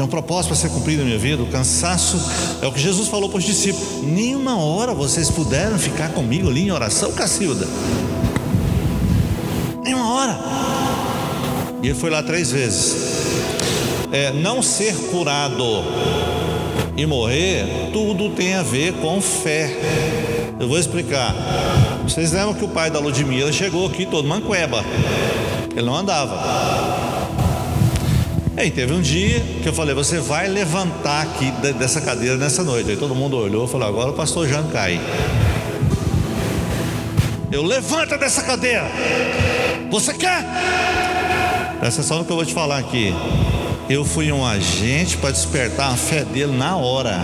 [0.00, 1.42] Tem um propósito para ser cumprido na minha vida.
[1.42, 2.18] O cansaço
[2.62, 4.02] é o que Jesus falou para os discípulos.
[4.02, 7.68] Nenhuma hora vocês puderam ficar comigo ali em oração, Cacilda.
[9.84, 10.40] Nenhuma hora.
[11.82, 12.96] E ele foi lá três vezes.
[14.10, 15.84] É, não ser curado
[16.96, 19.76] e morrer, tudo tem a ver com fé.
[20.58, 21.34] Eu vou explicar.
[22.04, 24.82] Vocês lembram que o pai da Ludmilla chegou aqui todo mancueba.
[25.76, 26.89] Ele não andava.
[28.60, 32.62] E aí teve um dia que eu falei, você vai levantar aqui dessa cadeira nessa
[32.62, 32.90] noite.
[32.90, 35.00] Aí todo mundo olhou e falou, agora o pastor Jean cai.
[37.50, 38.84] Eu levanta dessa cadeira.
[39.90, 40.44] Você quer?
[41.78, 43.14] Presta atenção no que eu vou te falar aqui.
[43.88, 47.18] Eu fui um agente para despertar a fé dele na hora.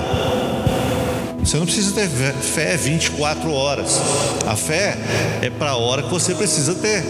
[1.41, 4.01] Você não precisa ter fé 24 horas.
[4.47, 4.97] A fé
[5.43, 7.05] é para a hora que você precisa ter.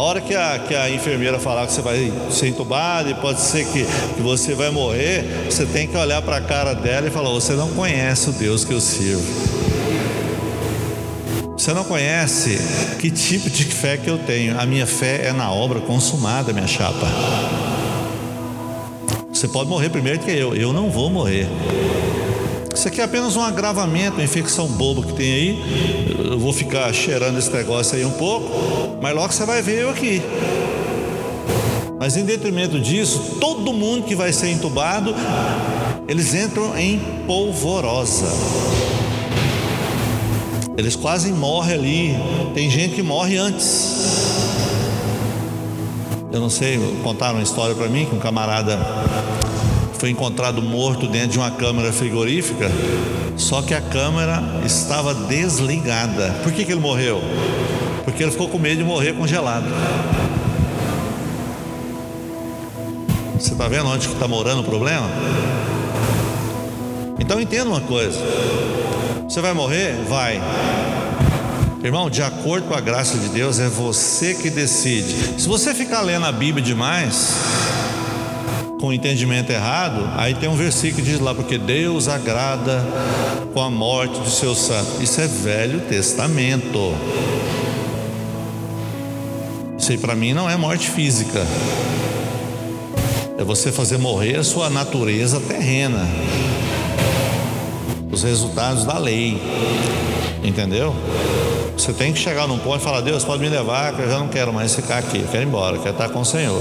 [0.00, 3.38] A hora que a, que a enfermeira falar que você vai ser entubado e pode
[3.38, 7.10] ser que, que você vai morrer, você tem que olhar para a cara dela e
[7.10, 9.22] falar: Você não conhece o Deus que eu sirvo.
[11.52, 12.58] Você não conhece
[12.98, 14.58] que tipo de fé que eu tenho.
[14.58, 17.06] A minha fé é na obra consumada, minha chapa.
[19.30, 21.46] Você pode morrer primeiro que eu, eu não vou morrer.
[22.74, 26.14] Isso aqui é apenas um agravamento, uma infecção boba que tem aí.
[26.30, 29.90] Eu vou ficar cheirando esse negócio aí um pouco, mas logo você vai ver eu
[29.90, 30.22] aqui.
[31.98, 35.14] Mas em detrimento disso, todo mundo que vai ser entubado,
[36.08, 38.26] eles entram em polvorosa.
[40.78, 42.16] Eles quase morrem ali.
[42.54, 44.40] Tem gente que morre antes.
[46.32, 48.78] Eu não sei, contaram uma história para mim que um camarada
[50.00, 52.70] foi encontrado morto dentro de uma câmara frigorífica,
[53.36, 56.40] só que a câmara estava desligada.
[56.42, 57.20] Por que, que ele morreu?
[58.02, 59.66] Porque ele ficou com medo de morrer congelado.
[63.38, 65.06] Você está vendo onde está morando o problema?
[67.18, 68.18] Então entenda uma coisa:
[69.28, 70.02] você vai morrer?
[70.08, 70.40] Vai.
[71.84, 75.38] Irmão, de acordo com a graça de Deus, é você que decide.
[75.38, 77.34] Se você ficar lendo a Bíblia demais,
[78.80, 82.84] com entendimento errado, aí tem um versículo que diz lá, porque Deus agrada
[83.52, 85.00] com a morte dos seus santos.
[85.00, 86.94] Isso é Velho Testamento.
[89.78, 91.44] Isso aí para mim não é morte física
[93.40, 96.06] é você fazer morrer a sua natureza terrena,
[98.12, 99.40] os resultados da lei,
[100.44, 100.94] entendeu?
[101.74, 104.18] Você tem que chegar num ponto e falar: Deus, pode me levar, que eu já
[104.18, 106.60] não quero mais ficar aqui, eu quero ir embora, eu quero estar com o Senhor.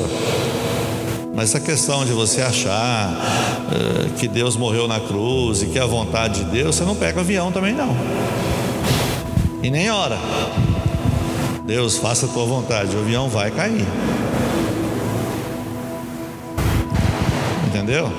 [1.39, 5.81] Mas essa questão de você achar uh, que Deus morreu na cruz e que é
[5.81, 7.95] a vontade de Deus, você não pega avião também não.
[9.63, 10.17] E nem hora.
[11.63, 13.87] Deus, faça a tua vontade, o avião vai cair.
[17.69, 18.11] Entendeu?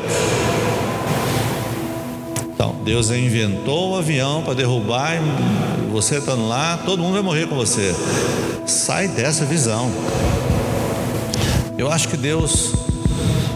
[2.54, 7.46] Então, Deus inventou o avião para derrubar, e você estando lá, todo mundo vai morrer
[7.48, 7.94] com você.
[8.64, 9.90] Sai dessa visão.
[11.76, 12.88] Eu acho que Deus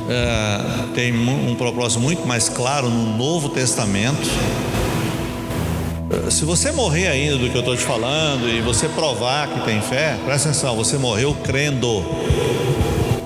[0.09, 4.29] é, tem um propósito muito mais claro no Novo Testamento.
[6.31, 9.81] Se você morrer ainda do que eu estou te falando e você provar que tem
[9.81, 12.05] fé, presta atenção, você morreu crendo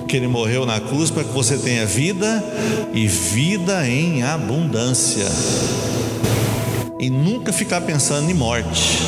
[0.07, 2.43] que ele morreu na cruz para que você tenha vida
[2.93, 5.27] e vida em abundância.
[6.99, 8.99] E nunca ficar pensando em morte.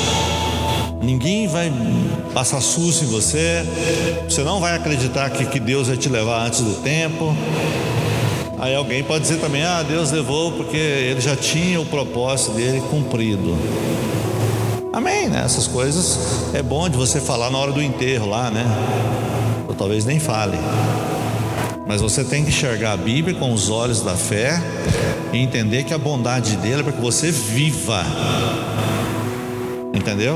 [1.01, 1.71] Ninguém vai
[2.33, 3.65] passar susto em você,
[4.29, 7.35] você não vai acreditar que, que Deus vai te levar antes do tempo.
[8.59, 12.81] Aí alguém pode dizer também: ah, Deus levou porque ele já tinha o propósito dele
[12.89, 13.57] cumprido.
[14.93, 15.41] Amém, né?
[15.43, 18.65] Essas coisas é bom de você falar na hora do enterro lá, né?
[19.71, 20.57] ou talvez nem fale.
[21.87, 24.61] Mas você tem que enxergar a Bíblia com os olhos da fé
[25.33, 28.05] e entender que a bondade dele é para que você viva.
[30.01, 30.35] Entendeu?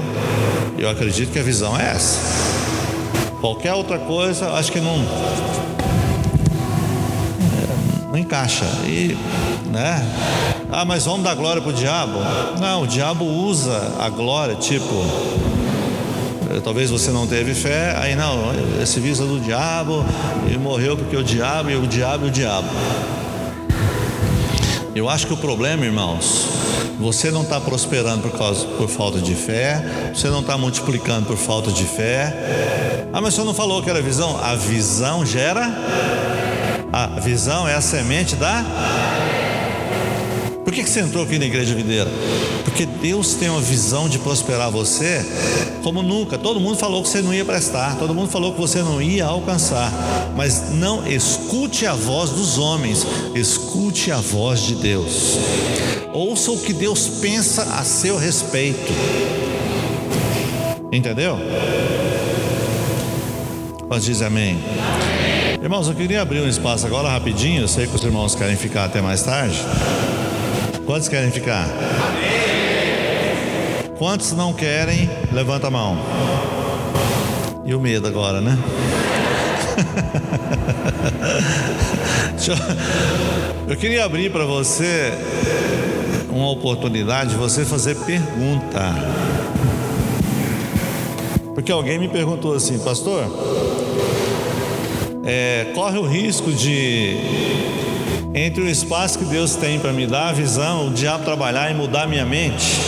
[0.77, 2.19] Eu acredito que a visão é essa.
[3.41, 5.03] Qualquer outra coisa, acho que não
[8.11, 8.65] não encaixa.
[8.85, 9.17] E,
[9.71, 10.07] né?
[10.71, 12.19] Ah, mas vamos dar glória para o diabo?
[12.61, 15.03] Não, o diabo usa a glória, tipo,
[16.51, 20.05] eh, talvez você não teve fé, aí não, esse visa do diabo,
[20.47, 22.67] e morreu porque o diabo, e o diabo, e o diabo.
[24.95, 26.47] Eu acho que o problema, irmãos,
[26.97, 31.35] você não está prosperando por, causa, por falta de fé, você não está multiplicando por
[31.35, 33.05] falta de fé.
[33.11, 34.39] Ah, mas o senhor não falou que era visão?
[34.41, 35.69] A visão gera.
[36.93, 38.63] A visão é a semente da
[40.65, 42.09] por que, você entrou aqui na Igreja Videira?
[42.63, 45.23] Porque Deus tem uma visão de prosperar você
[45.83, 46.39] como nunca.
[46.39, 49.27] Todo mundo falou que você não ia prestar, todo mundo falou que você não ia
[49.27, 49.91] alcançar.
[50.35, 53.05] Mas não escute a voz dos homens,
[53.35, 55.37] escute a voz de Deus.
[56.11, 58.91] Ouça o que Deus pensa a seu respeito.
[60.91, 61.37] Entendeu?
[63.87, 64.57] Pode dizer amém.
[65.61, 67.61] Irmãos, eu queria abrir um espaço agora rapidinho.
[67.61, 69.59] Eu sei que os irmãos querem ficar até mais tarde.
[70.85, 71.67] Quantos querem ficar?
[73.97, 75.09] Quantos não querem?
[75.31, 75.97] Levanta a mão.
[77.65, 78.55] E o medo agora, né?
[83.67, 85.11] Eu queria abrir para você
[86.29, 88.93] uma oportunidade de você fazer pergunta.
[91.55, 93.23] Porque alguém me perguntou assim, pastor,
[95.25, 97.17] é, corre o risco de
[98.35, 101.73] entre o espaço que Deus tem para me dar a visão, o diabo trabalhar e
[101.73, 102.81] mudar minha mente?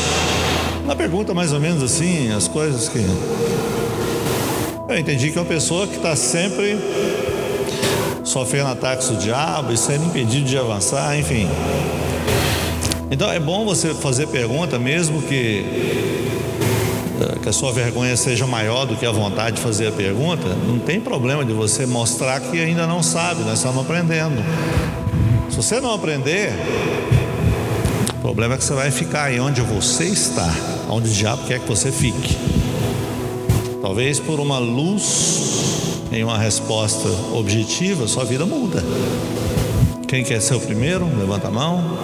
[0.83, 2.99] Uma pergunta mais ou menos assim, as coisas que.
[4.89, 6.77] Eu entendi que é uma pessoa que está sempre
[8.25, 11.47] sofrendo ataques do diabo e sendo impedido de avançar, enfim.
[13.09, 15.65] Então é bom você fazer pergunta, mesmo que,
[17.21, 20.45] eh, que a sua vergonha seja maior do que a vontade de fazer a pergunta,
[20.67, 24.43] não tem problema de você mostrar que ainda não sabe, nós estamos aprendendo.
[25.49, 26.51] Se você não aprender,
[28.15, 30.49] o problema é que você vai ficar aí onde você está,
[30.89, 32.37] onde o diabo quer que você fique.
[33.81, 38.83] Talvez por uma luz em uma resposta objetiva, sua vida muda.
[40.07, 41.05] Quem quer ser o primeiro?
[41.17, 41.97] Levanta a mão.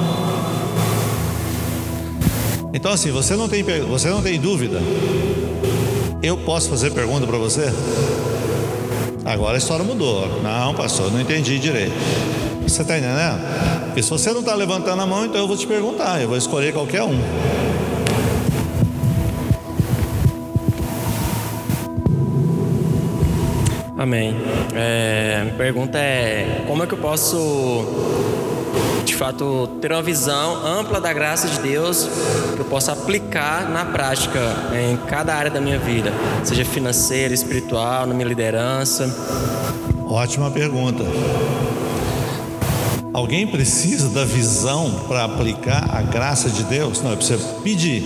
[2.73, 4.81] Então assim, você não tem você não tem dúvida.
[6.21, 7.71] Eu posso fazer pergunta para você?
[9.25, 10.41] Agora a história mudou.
[10.41, 11.93] Não, pastor, não entendi direito.
[12.67, 13.39] Você está entendendo?
[13.85, 16.21] Porque se você não está levantando a mão, então eu vou te perguntar.
[16.21, 17.19] Eu vou escolher qualquer um.
[24.03, 24.35] Amém.
[24.75, 27.85] É, minha pergunta é: como é que eu posso,
[29.05, 32.09] de fato, ter uma visão ampla da graça de Deus
[32.53, 34.39] que eu possa aplicar na prática
[34.73, 36.11] em cada área da minha vida,
[36.43, 39.05] seja financeira, espiritual, na minha liderança?
[40.05, 41.03] Ótima pergunta.
[43.13, 46.99] Alguém precisa da visão para aplicar a graça de Deus?
[47.03, 48.03] Não, é você pedir.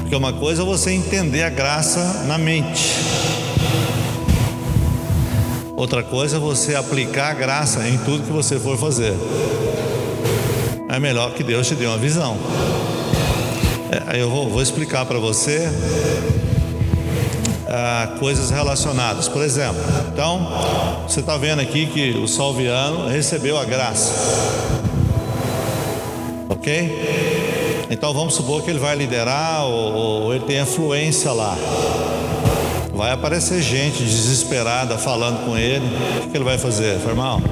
[0.00, 2.92] Porque uma coisa é você entender a graça na mente.
[5.74, 9.14] Outra coisa é você aplicar a graça em tudo que você for fazer.
[10.90, 12.36] É melhor que Deus te dê uma visão.
[14.12, 15.70] É, eu vou, vou explicar para você
[17.68, 19.28] ah, coisas relacionadas.
[19.28, 19.80] Por exemplo,
[20.12, 20.48] então,
[21.06, 24.12] você está vendo aqui que o salviano recebeu a graça.
[26.48, 27.86] Ok?
[27.90, 31.56] Então vamos supor que ele vai liderar ou, ou ele tem influência lá.
[32.92, 35.84] Vai aparecer gente desesperada falando com ele.
[36.24, 37.00] O que ele vai fazer?
[37.06, 37.42] Irmão,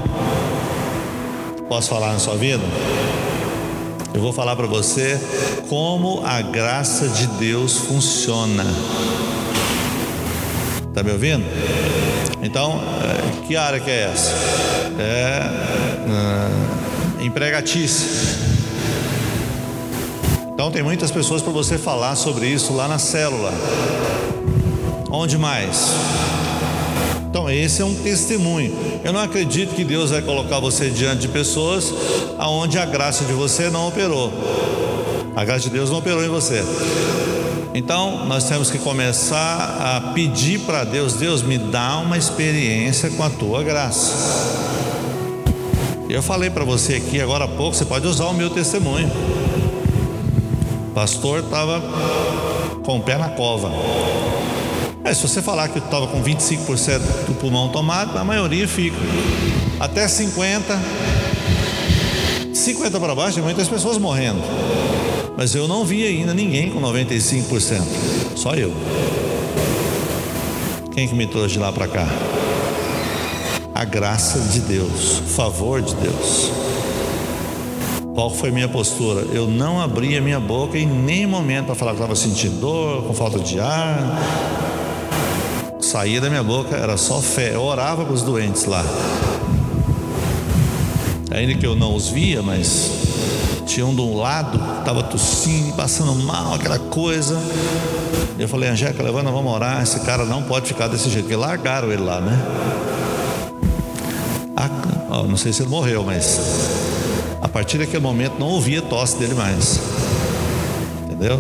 [1.69, 2.63] posso falar na sua vida?
[4.15, 5.21] Eu vou falar para você
[5.69, 8.65] como a graça de Deus funciona.
[10.93, 11.43] Está me ouvindo?
[12.43, 14.31] Então, eh, que área que é essa?
[14.99, 15.41] É
[16.07, 18.37] uh, empregatice.
[20.53, 23.55] Então tem muitas pessoas para você falar sobre isso lá na célula.
[25.11, 25.93] Onde mais?
[27.27, 29.01] Então esse é um testemunho.
[29.03, 31.91] Eu não acredito que Deus vai colocar você diante de pessoas
[32.39, 34.31] aonde a graça de você não operou.
[35.35, 36.63] A graça de Deus não operou em você.
[37.75, 43.23] Então, nós temos que começar a pedir para Deus: Deus, me dá uma experiência com
[43.23, 44.63] a tua graça.
[46.09, 49.11] Eu falei para você aqui agora há pouco, você pode usar o meu testemunho.
[50.91, 51.83] O pastor estava
[52.85, 53.71] com o pé na cova.
[55.05, 58.97] É, se você falar que estava com 25% do pulmão tomado, a maioria fica.
[59.81, 60.79] Até 50%.
[62.53, 64.41] 50 para baixo, tem muitas pessoas morrendo.
[65.43, 67.83] Mas eu não vi ainda ninguém com 95%.
[68.37, 68.73] Só eu.
[70.95, 72.07] Quem que me trouxe de lá para cá?
[73.75, 76.49] A graça de Deus, o favor de Deus.
[78.15, 79.23] Qual foi minha postura?
[79.33, 83.03] Eu não abri a minha boca em nenhum momento para falar que estava sentindo dor,
[83.03, 84.23] com falta de ar.
[85.81, 87.53] Saía da minha boca era só fé.
[87.53, 88.85] Eu orava para os doentes lá.
[91.33, 93.02] Ainda que eu não os via, mas
[93.73, 97.41] tinha um de um lado, estava tossindo, passando mal, aquela coisa.
[98.39, 99.83] Eu falei, Angélica, levanta, vamos orar.
[99.83, 102.39] Esse cara não pode ficar desse jeito, porque largaram ele lá, né?
[104.57, 106.41] Ah, não sei se ele morreu, mas
[107.41, 109.81] a partir daquele momento não ouvia tosse dele mais.
[111.05, 111.39] Entendeu?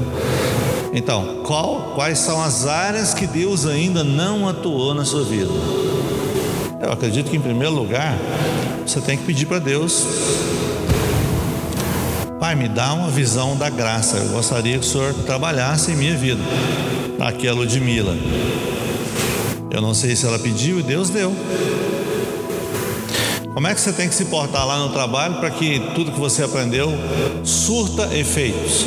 [0.95, 5.51] Então, qual, quais são as áreas que Deus ainda não atuou na sua vida?
[6.81, 8.17] Eu acredito que, em primeiro lugar,
[8.87, 10.07] você tem que pedir para Deus
[12.55, 14.19] Me dá uma visão da graça.
[14.19, 16.43] Eu gostaria que o Senhor trabalhasse em minha vida.
[17.19, 18.15] Aqui é Ludmilla.
[19.71, 21.35] Eu não sei se ela pediu e Deus deu.
[23.55, 26.21] Como é que você tem que se portar lá no trabalho para que tudo que
[26.21, 26.93] você aprendeu
[27.43, 28.87] surta efeitos?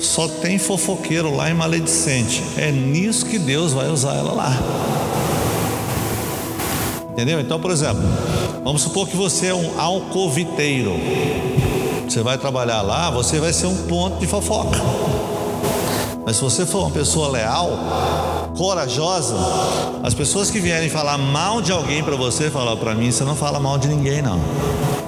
[0.00, 2.42] Só tem fofoqueiro lá e maledicente.
[2.56, 4.58] É nisso que Deus vai usar ela lá.
[7.10, 7.38] Entendeu?
[7.38, 8.02] Então, por exemplo,
[8.64, 10.94] vamos supor que você é um alcoviteiro.
[12.08, 14.78] Você vai trabalhar lá, você vai ser um ponto de fofoca.
[16.24, 17.70] Mas se você for uma pessoa leal,
[18.56, 19.36] corajosa,
[20.02, 23.36] as pessoas que vierem falar mal de alguém para você, falar para mim, você não
[23.36, 24.40] fala mal de ninguém não.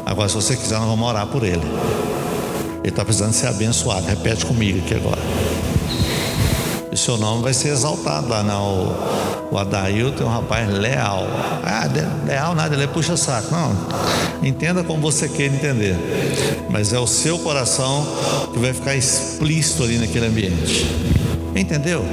[0.05, 1.67] Agora, se você quiser, nós vamos orar por ele.
[2.81, 4.07] Ele está precisando ser abençoado.
[4.07, 5.21] Repete comigo aqui agora.
[6.99, 8.93] O seu nome vai ser exaltado lá não.
[9.53, 11.29] O Adailton é um rapaz leal.
[11.63, 11.89] Ah,
[12.27, 13.55] leal nada, ele é puxa saco.
[13.55, 13.73] Não,
[14.43, 15.95] entenda como você quer entender.
[16.69, 18.05] Mas é o seu coração
[18.53, 20.87] que vai ficar explícito ali naquele ambiente.
[21.55, 22.05] Entendeu?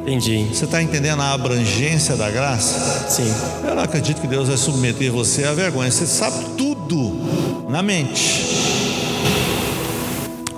[0.00, 0.46] Entendi.
[0.50, 3.10] Você está entendendo a abrangência da graça?
[3.10, 3.30] Sim.
[3.68, 5.90] Eu não acredito que Deus vai submeter você à vergonha.
[5.90, 8.75] Você sabe tudo na mente.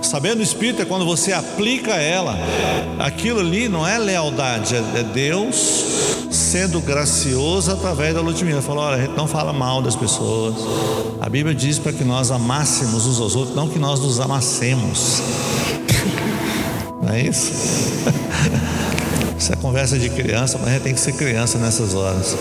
[0.09, 2.35] Saber do Espírito é quando você aplica ela.
[2.97, 8.59] Aquilo ali não é lealdade, é, é Deus sendo gracioso através da Ludmilla.
[8.59, 10.55] Falou: olha, a gente não fala mal das pessoas.
[11.21, 15.21] A Bíblia diz para que nós amássemos uns aos outros, não que nós nos amassemos.
[17.03, 17.51] Não é isso?
[19.37, 22.35] Isso é conversa de criança, mas a gente tem que ser criança nessas horas.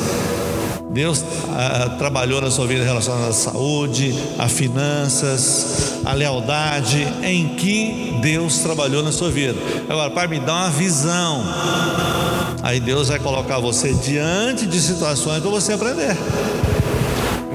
[0.99, 8.19] Deus ah, trabalhou na sua vida relacionada à saúde, a finanças, a lealdade, em que
[8.21, 9.57] Deus trabalhou na sua vida.
[9.89, 11.45] Agora, Pai, me dá uma visão.
[12.65, 16.17] Aí Deus vai colocar você diante de situações para você aprender.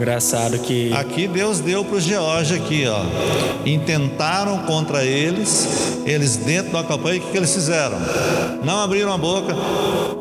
[0.04, 0.91] Engraçado que.
[0.91, 3.06] Aqui Deus deu para os Geórgia aqui, ó.
[3.66, 7.97] Intentaram contra eles, eles dentro da campanha, o que, que eles fizeram?
[8.66, 9.56] Não abriram a boca,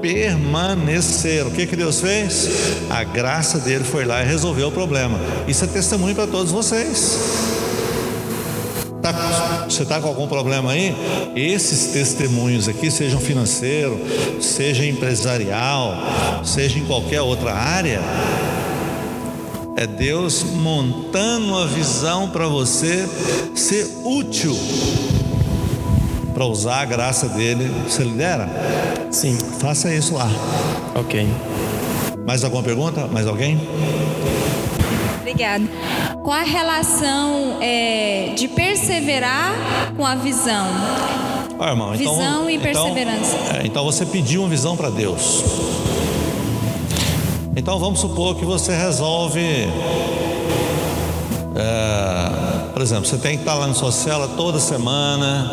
[0.01, 1.49] permaneceram.
[1.49, 2.49] O que, que Deus fez?
[2.89, 5.18] A graça dele foi lá e resolveu o problema.
[5.49, 7.18] Isso é testemunho para todos vocês.
[9.03, 10.95] Tá, você está com algum problema aí?
[11.35, 13.99] Esses testemunhos aqui, sejam financeiro,
[14.41, 15.97] seja empresarial,
[16.45, 18.01] seja em qualquer outra área,
[19.77, 23.09] é Deus montando uma visão para você
[23.55, 24.57] ser útil
[26.35, 27.70] para usar a graça dele.
[27.89, 28.49] Você lidera?
[29.11, 29.37] Sim.
[29.61, 30.29] Faça isso lá.
[30.95, 31.27] Ok.
[32.27, 33.07] Mais alguma pergunta?
[33.07, 33.61] Mais alguém?
[35.20, 35.64] Obrigada.
[36.23, 40.66] Qual a relação é, de perseverar com a visão?
[41.59, 43.37] Ó, irmão, então, Visão e então- perseverança.
[43.55, 45.45] é, então você pediu uma visão para Deus.
[47.55, 49.40] Então vamos supor que você resolve.
[51.55, 55.50] é, por exemplo, você tem que estar lá na sua cela toda semana,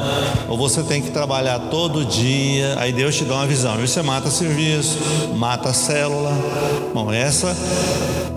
[0.47, 3.78] ou você tem que trabalhar todo dia, aí Deus te dá uma visão.
[3.84, 4.97] E você mata serviço,
[5.36, 6.32] mata célula.
[6.93, 7.54] Bom, essa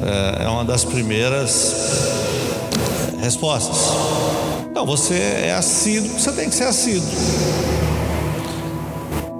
[0.02, 2.10] é, é uma das primeiras
[3.20, 3.92] respostas.
[4.68, 7.08] Então você é assíduo, você tem que ser assíduo.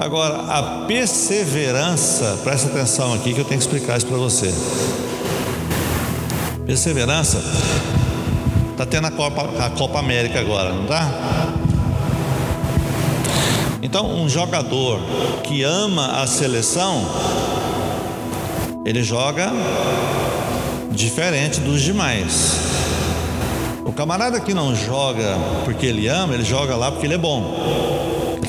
[0.02, 4.52] Agora, a perseverança, presta atenção aqui que eu tenho que explicar isso para você.
[6.66, 7.40] Perseverança,
[8.72, 11.08] está tendo a Copa, a Copa América agora, não tá?
[13.80, 14.98] Então, um jogador
[15.44, 17.06] que ama a seleção,
[18.84, 19.52] ele joga
[20.90, 22.56] diferente dos demais.
[23.84, 28.01] O camarada que não joga porque ele ama, ele joga lá porque ele é bom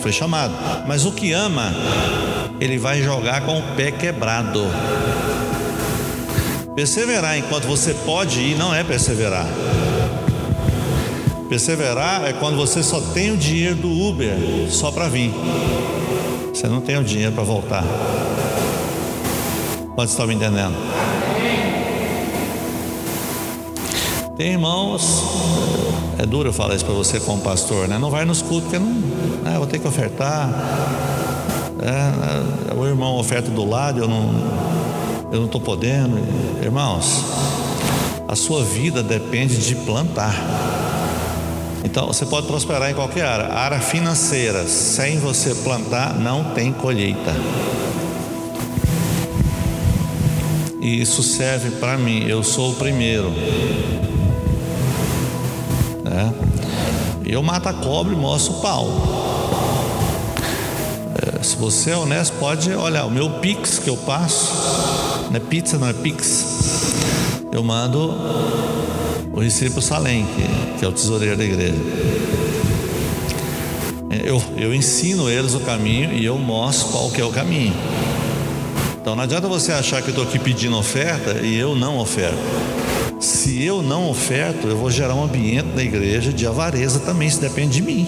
[0.03, 0.53] foi chamado.
[0.85, 1.73] Mas o que ama,
[2.59, 4.61] ele vai jogar com o pé quebrado.
[6.75, 9.47] Perseverar enquanto você pode ir não é perseverar.
[11.47, 14.35] Perseverar é quando você só tem o dinheiro do Uber
[14.69, 15.31] só para vir.
[16.53, 17.85] Você não tem o dinheiro para voltar.
[19.95, 20.75] Pode estar me entendendo?
[24.35, 25.23] Tem irmãos,
[26.17, 27.97] é duro eu falar isso para você como pastor, né?
[27.97, 30.49] Não vai nos cultos, porque não, eu vou ter que ofertar.
[31.81, 34.33] É, é, o irmão oferta do lado, eu não,
[35.31, 36.17] eu não estou podendo.
[36.61, 37.23] Irmãos,
[38.27, 40.35] a sua vida depende de plantar.
[41.83, 43.53] Então você pode prosperar em qualquer área.
[43.53, 47.33] Área financeira, sem você plantar, não tem colheita.
[50.79, 52.25] E isso serve para mim.
[52.27, 53.31] Eu sou o primeiro.
[56.13, 56.31] Né?
[57.25, 58.87] Eu mato a cobra e mostro o pau.
[61.15, 64.53] É, se você é honesto, pode olhar o meu Pix que eu passo,
[65.31, 66.93] não é pizza, não é Pix.
[67.51, 68.13] Eu mando
[69.33, 71.73] o recibo Salem, que, que é o tesoureiro da igreja.
[74.11, 77.73] É, Eu, eu ensino eles o caminho e eu mostro qual que é o caminho.
[79.01, 82.37] Então não adianta você achar que eu estou aqui pedindo oferta e eu não oferto.
[83.23, 87.39] Se eu não oferto, eu vou gerar um ambiente na igreja de avareza também, isso
[87.39, 88.05] depende de mim.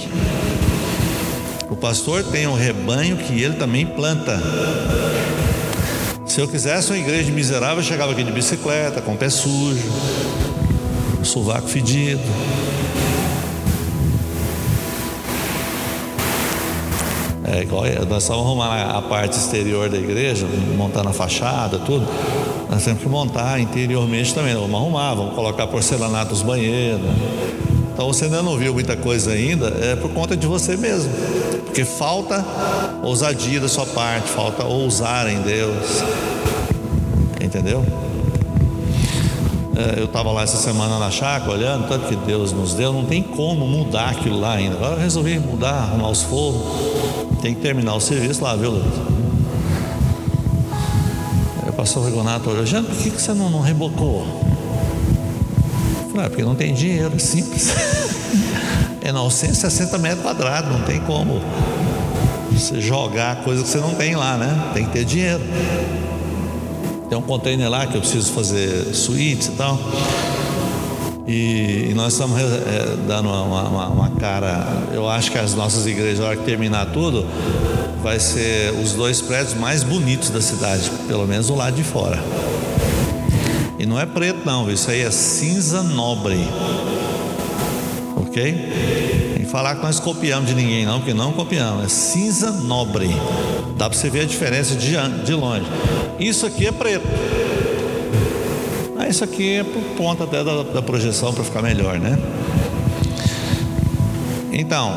[1.69, 4.37] O pastor tem um rebanho que ele também planta.
[6.25, 9.89] Se eu quisesse uma igreja miserável, eu chegava aqui de bicicleta, com o pé sujo,
[11.23, 12.19] sovaco fedido.
[17.55, 20.45] É igual nós estávamos arrumando a parte exterior da igreja,
[20.77, 22.05] montando a fachada, tudo.
[22.69, 24.53] Nós temos que montar interiormente também.
[24.53, 26.99] Vamos arrumar, vamos colocar porcelanato nos banheiros.
[27.93, 31.09] Então você ainda não viu muita coisa ainda, é por conta de você mesmo.
[31.63, 32.43] Porque falta
[33.01, 36.03] ousadia da sua parte, falta ousar em Deus.
[37.41, 37.85] Entendeu?
[39.77, 43.05] É, eu estava lá essa semana na chácara olhando, tanto que Deus nos deu, não
[43.05, 44.75] tem como mudar aquilo lá ainda.
[44.75, 47.04] Agora eu resolvi mudar, arrumar os fogos.
[47.45, 48.85] Tem que terminar o serviço lá, viu, Luiz?
[51.61, 54.25] Aí o pastor Regonato olhou, por que, que você não, não rebocou?
[56.01, 57.71] Eu falei, ah, porque não tem dinheiro, é simples.
[58.99, 61.39] É 960 metros quadrados, não tem como
[62.51, 64.71] você jogar coisa que você não tem lá, né?
[64.73, 65.43] Tem que ter dinheiro.
[67.07, 69.79] Tem um container lá que eu preciso fazer suítes e tal.
[71.27, 74.67] E, e nós estamos é, dando uma, uma, uma, cara.
[74.93, 77.25] Eu acho que as nossas igrejas, na hora que terminar tudo,
[78.03, 82.21] vai ser os dois prédios mais bonitos da cidade, pelo menos do lado de fora.
[83.79, 86.47] E não é preto, não, isso aí é cinza nobre.
[88.15, 89.33] Ok?
[89.35, 93.09] Tem falar que nós copiamos de ninguém, não, porque não copiamos, é cinza nobre.
[93.77, 95.65] Dá para você ver a diferença de, de longe.
[96.19, 97.07] Isso aqui é preto.
[99.05, 102.17] Ah, isso aqui é por conta até da, da projeção para ficar melhor, né?
[104.51, 104.91] Então,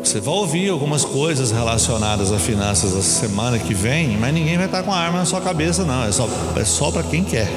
[0.00, 4.66] você vai ouvir algumas coisas relacionadas a finanças essa semana que vem, mas ninguém vai
[4.66, 6.04] estar com a arma na sua cabeça, não.
[6.04, 7.50] É só, é só para quem quer.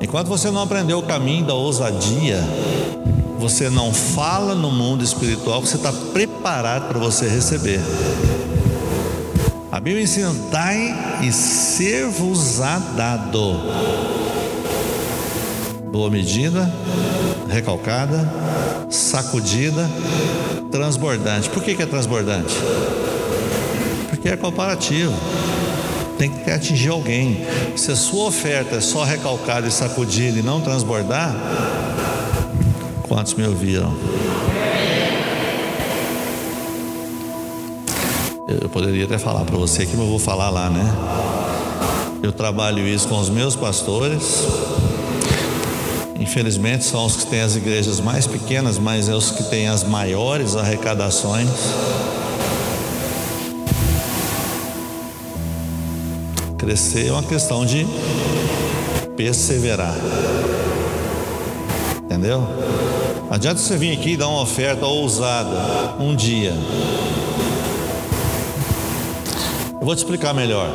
[0.00, 2.42] Enquanto você não aprendeu o caminho da ousadia,
[3.38, 7.80] você não fala no mundo espiritual que você está preparado para você receber.
[9.70, 13.60] A Bíblia ensina: dai e ser-vos-á dado.
[15.92, 16.72] Boa medida,
[17.48, 18.28] recalcada,
[18.90, 19.88] sacudida,
[20.70, 21.50] transbordante.
[21.50, 22.54] Por que, que é transbordante?
[24.08, 25.12] Porque é comparativo.
[26.16, 27.46] Tem que atingir alguém.
[27.76, 31.34] Se a sua oferta é só recalcada e sacudida e não transbordar,
[33.06, 33.94] quantos me ouviram?
[38.48, 40.82] Eu poderia até falar para você aqui, mas eu vou falar lá, né?
[42.22, 44.42] Eu trabalho isso com os meus pastores.
[46.18, 49.84] Infelizmente são os que têm as igrejas mais pequenas, mas é os que têm as
[49.84, 51.46] maiores arrecadações.
[56.56, 57.86] Crescer é uma questão de
[59.14, 59.94] perseverar.
[62.02, 62.48] Entendeu?
[63.30, 66.54] Adianta você vir aqui e dar uma oferta ousada um dia.
[69.88, 70.68] Vou te explicar melhor.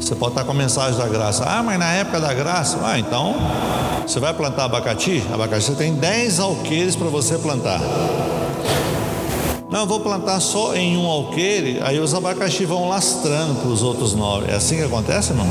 [0.00, 1.44] Você pode estar com a mensagem da graça.
[1.46, 2.80] Ah, mas na época da graça.
[2.82, 3.36] Ah, então
[4.04, 5.22] você vai plantar abacaxi?
[5.32, 7.80] Abacaxi você tem 10 alqueires para você plantar.
[9.70, 13.84] Não, eu vou plantar só em um alqueire, aí os abacaxi vão lastrando para os
[13.84, 14.50] outros nove.
[14.50, 15.46] É assim que acontece, irmão?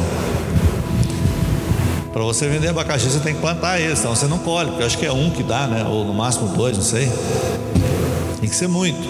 [2.11, 4.97] Para você vender abacaxi, você tem que plantar eles, então você não colhe, porque acho
[4.97, 5.87] que é um que dá, né?
[5.89, 7.09] Ou no máximo dois, não sei.
[8.41, 9.07] Tem que ser muito.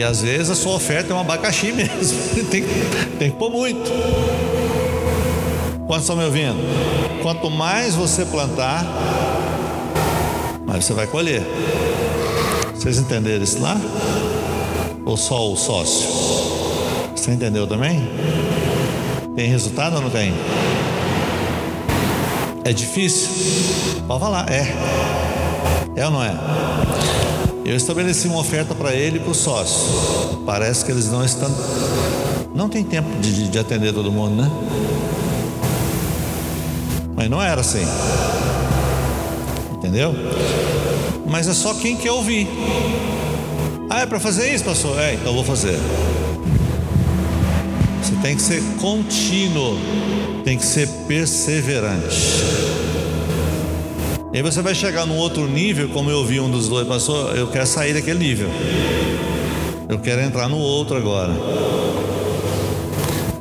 [0.00, 2.18] E às vezes a sua oferta é um abacaxi mesmo.
[2.50, 2.64] tem,
[3.18, 3.90] tem que pôr muito.
[5.86, 6.56] Quantos estão me ouvindo?
[7.22, 8.82] Quanto mais você plantar,
[10.66, 11.42] mais você vai colher.
[12.74, 13.78] Vocês entenderam isso lá?
[15.04, 16.08] Ou só o sócio?
[17.14, 18.00] Você entendeu também?
[19.36, 20.32] Tem resultado ou não tem?
[22.64, 23.28] É difícil?
[24.08, 24.66] Pode falar, é.
[25.94, 26.32] É ou não é?
[27.64, 30.38] Eu estabeleci uma oferta para ele e para o sócio.
[30.46, 31.50] Parece que eles não estão.
[32.54, 34.50] Não tem tempo de, de atender todo mundo, né?
[37.14, 37.86] Mas não era assim.
[39.72, 40.14] Entendeu?
[41.26, 42.48] Mas é só quem quer ouvir.
[43.88, 44.98] Ah, é para fazer isso, pastor?
[44.98, 45.78] É, então vou fazer.
[48.02, 49.78] Você tem que ser contínuo,
[50.44, 52.16] tem que ser perseverante.
[54.32, 57.36] E aí você vai chegar num outro nível, como eu ouvi um dos dois, pastor,
[57.36, 58.48] eu quero sair daquele nível.
[59.88, 61.32] Eu quero entrar no outro agora.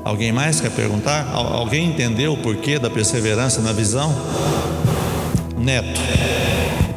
[0.04, 1.30] Alguém mais quer perguntar?
[1.32, 4.16] Alguém entendeu o porquê da perseverança na visão?
[5.56, 6.02] Neto.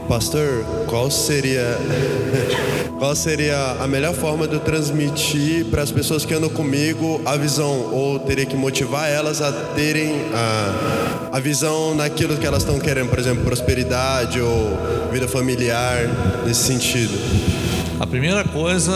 [0.08, 1.76] Pastor, qual seria
[2.98, 7.36] qual seria a melhor forma de eu transmitir para as pessoas que andam comigo a
[7.36, 12.78] visão ou teria que motivar elas a terem a, a visão naquilo que elas estão
[12.78, 14.78] querendo, por exemplo, prosperidade ou
[15.10, 16.06] vida familiar
[16.44, 17.18] nesse sentido?
[17.98, 18.92] A primeira coisa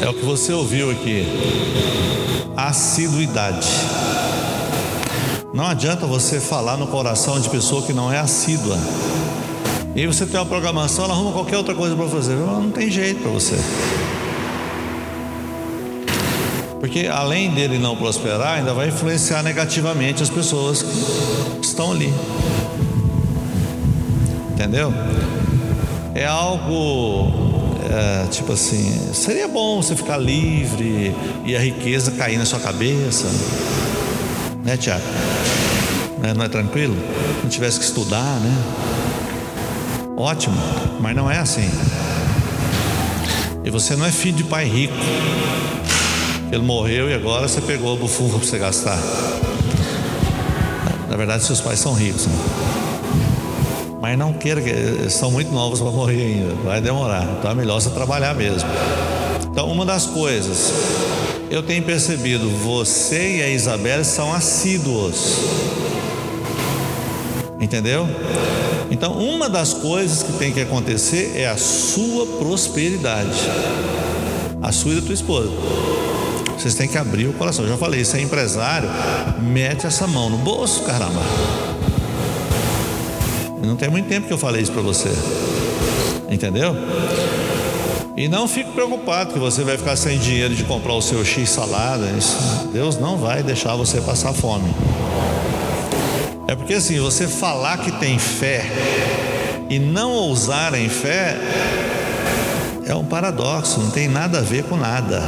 [0.00, 1.26] é o que você ouviu aqui:
[2.56, 3.68] assiduidade.
[5.52, 8.78] Não adianta você falar no coração de pessoa que não é assídua.
[9.94, 12.34] E você tem uma programação, ela arruma qualquer outra coisa para fazer.
[12.34, 13.56] Não tem jeito para você.
[16.82, 22.12] Porque além dele não prosperar, ainda vai influenciar negativamente as pessoas que estão ali.
[24.50, 24.92] Entendeu?
[26.12, 27.30] É algo
[27.88, 31.14] é, tipo assim, seria bom você ficar livre
[31.46, 33.28] e a riqueza cair na sua cabeça,
[34.64, 35.04] né, Tiago?
[36.36, 36.96] Não é tranquilo?
[37.44, 38.56] Não tivesse que estudar, né?
[40.16, 40.56] Ótimo,
[41.00, 41.70] mas não é assim.
[43.64, 44.96] E você não é filho de pai rico.
[46.52, 48.98] Ele morreu e agora você pegou a bufunfa para você gastar.
[51.08, 52.26] Na verdade, seus pais são ricos.
[52.26, 52.34] Né?
[54.02, 56.54] Mas não queira que são muito novos para morrer ainda.
[56.62, 57.26] Vai demorar.
[57.38, 58.68] Então é melhor você trabalhar mesmo.
[59.50, 60.72] Então, uma das coisas,
[61.50, 65.38] eu tenho percebido, você e a Isabela são assíduos.
[67.58, 68.06] Entendeu?
[68.90, 73.40] Então, uma das coisas que tem que acontecer é a sua prosperidade.
[74.60, 75.50] A sua e da tua esposa.
[76.62, 77.64] Vocês têm que abrir o coração.
[77.64, 78.88] Eu já falei, se é empresário,
[79.40, 81.20] mete essa mão no bolso, caramba.
[83.60, 85.10] Não tem muito tempo que eu falei isso para você.
[86.30, 86.76] Entendeu?
[88.16, 91.50] E não fique preocupado que você vai ficar sem dinheiro de comprar o seu X
[91.50, 92.06] salada.
[92.72, 94.72] Deus não vai deixar você passar fome.
[96.46, 98.64] É porque assim, você falar que tem fé
[99.68, 101.40] e não ousar em fé
[102.86, 105.20] é um paradoxo, não tem nada a ver com nada.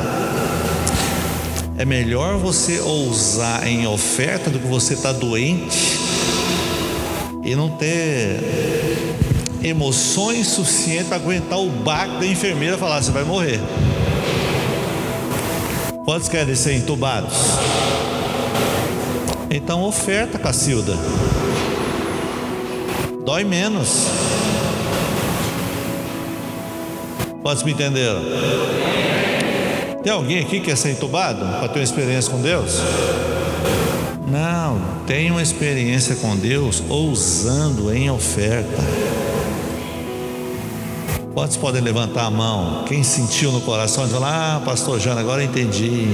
[1.77, 5.99] É melhor você ousar em oferta do que você estar tá doente
[7.45, 8.39] e não ter
[9.63, 13.61] emoções suficientes para aguentar o baque da enfermeira falar: você vai morrer.
[16.05, 17.35] Quantos querem ser entubados?
[19.51, 20.97] Então oferta, Cacilda.
[23.25, 24.07] Dói menos.
[27.43, 28.23] Quantos me entenderam?
[30.05, 32.79] Tem alguém aqui que quer ser entubado para ter uma experiência com Deus?
[34.29, 38.83] Não, tem uma experiência com Deus ousando em oferta.
[41.33, 42.85] Quantos podem levantar a mão?
[42.85, 46.09] Quem sentiu no coração e falar: Ah, Pastor Jana, agora eu entendi.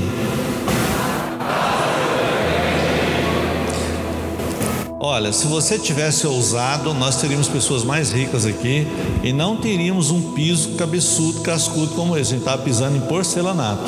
[5.13, 8.87] Olha, se você tivesse ousado, nós teríamos pessoas mais ricas aqui
[9.25, 12.31] e não teríamos um piso cabeçudo, cascudo como esse.
[12.31, 13.83] A gente estava pisando em porcelanato.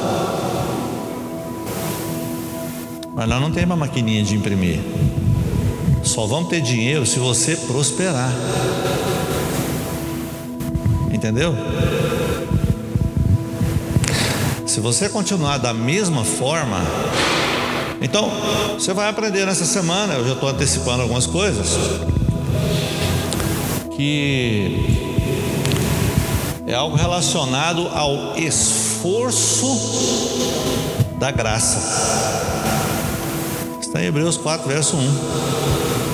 [3.14, 4.80] Mas nós não temos uma maquininha de imprimir.
[6.02, 8.32] Só vamos ter dinheiro se você prosperar
[11.12, 11.54] entendeu?
[14.66, 16.78] Se você continuar da mesma forma,
[18.02, 18.30] então
[18.74, 20.14] você vai aprender nessa semana.
[20.14, 21.68] Eu já estou antecipando algumas coisas
[23.96, 25.02] que
[26.66, 29.66] é algo relacionado ao esforço
[31.18, 31.78] da graça.
[33.80, 36.11] Está em Hebreus 4, verso 1.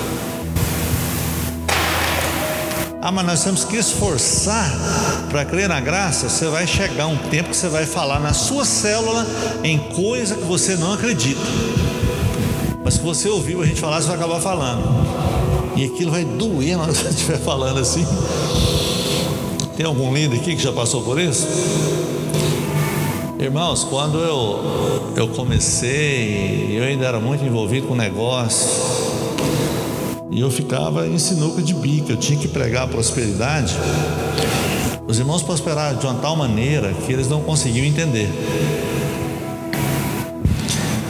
[3.01, 4.69] Ah, mas nós temos que esforçar
[5.29, 6.27] para crer na graça.
[6.27, 9.25] Você vai chegar um tempo que você vai falar na sua célula
[9.63, 11.39] em coisa que você não acredita.
[12.83, 14.83] Mas se você ouviu a gente falar, você vai acabar falando.
[15.77, 18.05] E aquilo vai doer que você estiver falando assim.
[19.77, 21.47] Tem algum líder aqui que já passou por isso?
[23.39, 29.08] Irmãos, quando eu, eu comecei, eu ainda era muito envolvido com negócio.
[30.39, 33.75] E eu ficava em sinuca de bica, eu tinha que pregar a prosperidade.
[35.05, 38.29] Os irmãos prosperaram de uma tal maneira que eles não conseguiam entender.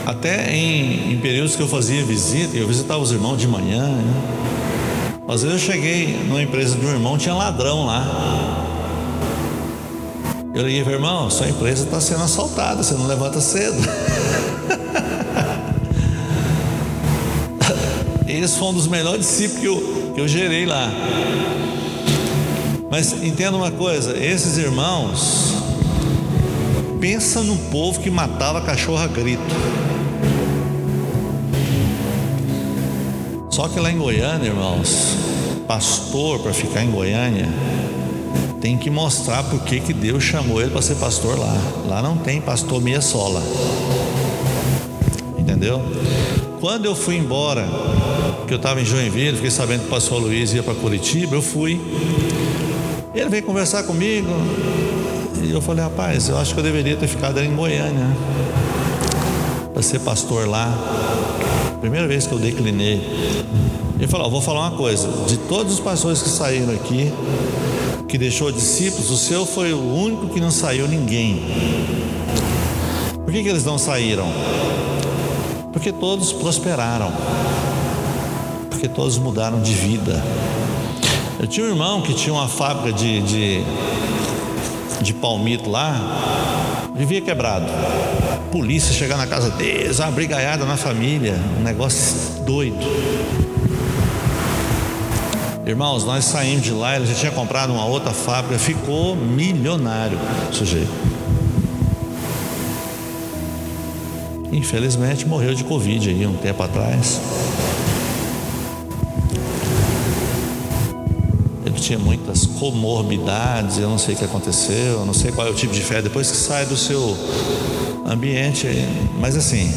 [0.04, 3.86] Até em, em períodos que eu fazia visita, eu visitava os irmãos de manhã.
[3.86, 4.14] Né?
[5.28, 8.66] Às vezes eu cheguei numa empresa de um irmão, tinha ladrão lá.
[10.52, 13.78] Eu liguei para irmão, sua empresa está sendo assaltada, você não levanta cedo.
[18.40, 20.90] Eles foram um dos melhores discípulos que eu, que eu gerei lá.
[22.90, 25.52] Mas entenda uma coisa: esses irmãos,
[26.98, 29.42] pensa no povo que matava cachorro a grito.
[33.50, 35.18] Só que lá em Goiânia, irmãos,
[35.68, 37.46] pastor para ficar em Goiânia
[38.58, 41.54] tem que mostrar por que, que Deus chamou ele para ser pastor lá.
[41.86, 43.42] Lá não tem pastor meia sola.
[45.36, 45.82] Entendeu?
[46.58, 47.68] Quando eu fui embora
[48.46, 51.42] que eu estava em Joinville, fiquei sabendo que o pastor Luiz ia para Curitiba, eu
[51.42, 51.80] fui.
[53.14, 54.30] Ele veio conversar comigo
[55.42, 58.06] e eu falei, rapaz, eu acho que eu deveria ter ficado em Goiânia
[59.72, 60.72] para ser pastor lá.
[61.80, 63.00] Primeira vez que eu declinei.
[63.98, 67.12] Ele falou, vou falar uma coisa, de todos os pastores que saíram aqui,
[68.08, 71.42] que deixou discípulos, o seu foi o único que não saiu ninguém.
[73.24, 74.26] Por que, que eles não saíram?
[75.72, 77.12] Porque todos prosperaram
[78.80, 80.24] porque todos mudaram de vida.
[81.38, 83.64] Eu tinha um irmão que tinha uma fábrica de, de,
[85.02, 87.66] de palmito lá, vivia quebrado.
[88.50, 92.78] Polícia chegar na casa deles, uma brigaiada na família, um negócio doido.
[95.66, 100.18] Irmãos, nós saímos de lá, ele já tinha comprado uma outra fábrica, ficou milionário
[100.50, 100.90] o sujeito.
[104.50, 107.20] Infelizmente morreu de Covid aí um tempo atrás.
[111.90, 115.54] Tinha muitas comorbidades, eu não sei o que aconteceu, eu não sei qual é o
[115.54, 117.18] tipo de fé, depois que sai do seu
[118.06, 118.68] ambiente,
[119.18, 119.68] mas assim,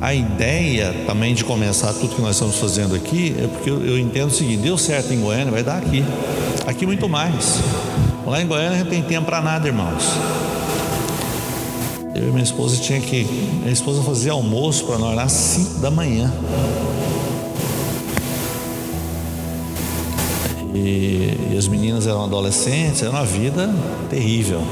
[0.00, 4.28] a ideia também de começar tudo que nós estamos fazendo aqui é porque eu, entendo
[4.28, 6.04] o seguinte: deu certo em Goiânia, vai dar aqui,
[6.68, 7.58] aqui muito mais.
[8.24, 10.04] Lá em Goiânia a tem tempo para nada, irmãos.
[12.14, 13.24] Eu e minha esposa tinha que.
[13.24, 16.32] Minha esposa fazia almoço para nós lá às 5 da manhã.
[20.80, 23.72] E, e as meninas eram adolescentes, era uma vida
[24.08, 24.62] terrível.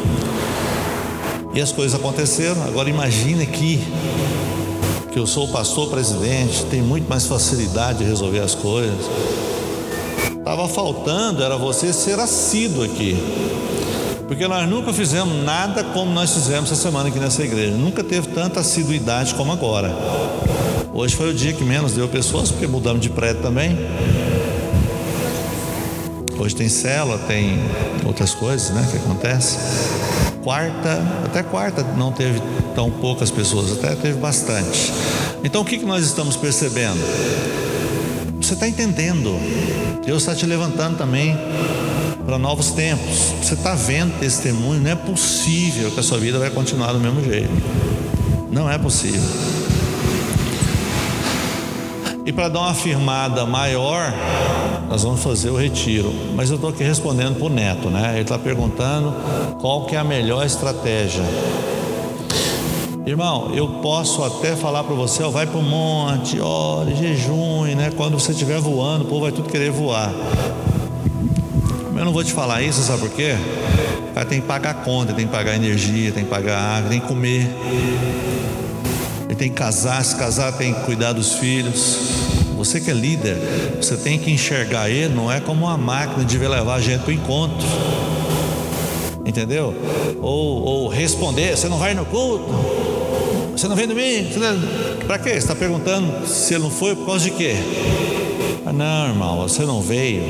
[1.52, 2.62] E as coisas aconteceram.
[2.64, 3.80] Agora imagine aqui
[5.12, 9.06] que eu sou pastor presidente, tem muito mais facilidade de resolver as coisas.
[10.38, 13.16] Estava faltando era você ser assíduo aqui.
[14.26, 17.74] Porque nós nunca fizemos nada como nós fizemos essa semana aqui nessa igreja.
[17.74, 19.94] Nunca teve tanta assiduidade como agora.
[20.92, 23.76] Hoje foi o dia que menos deu pessoas, porque mudamos de prédio também.
[26.38, 27.58] Hoje tem célula, tem
[28.06, 29.58] outras coisas, né, que acontece.
[30.42, 32.40] Quarta, até quarta não teve
[32.74, 34.92] tão poucas pessoas, até teve bastante.
[35.42, 37.00] Então o que, que nós estamos percebendo?
[38.40, 39.36] Você está entendendo?
[40.06, 41.36] Deus está te levantando também
[42.24, 43.32] para novos tempos.
[43.42, 47.22] Você está vendo testemunho, não é possível que a sua vida vai continuar do mesmo
[47.24, 47.50] jeito.
[48.50, 49.20] Não é possível.
[52.28, 54.12] E para dar uma afirmada maior,
[54.86, 56.12] nós vamos fazer o retiro.
[56.36, 58.10] Mas eu estou aqui respondendo para o neto, né?
[58.12, 59.14] Ele está perguntando
[59.58, 61.24] qual que é a melhor estratégia.
[63.06, 67.90] Irmão, eu posso até falar para você, ó, vai para o monte, ore, jejum, né?
[67.96, 70.12] Quando você estiver voando, o povo vai tudo querer voar.
[71.96, 73.36] Eu não vou te falar isso, sabe por quê?
[74.10, 77.00] O cara tem que pagar conta, tem que pagar energia, tem que pagar água, tem
[77.00, 77.48] que comer.
[79.38, 81.98] Tem que casar, se casar tem que cuidar dos filhos.
[82.56, 83.36] Você que é líder,
[83.80, 87.10] você tem que enxergar ele, não é como uma máquina de levar a gente para
[87.10, 87.66] o encontro.
[89.24, 89.72] Entendeu?
[90.20, 92.52] Ou, ou responder, você não vai no culto?
[93.52, 94.28] Você não vem domingo?
[95.06, 95.30] Para quê?
[95.30, 97.54] Você está perguntando se ele não foi por causa de quê?
[98.66, 100.22] Ah, não, irmão, você não veio.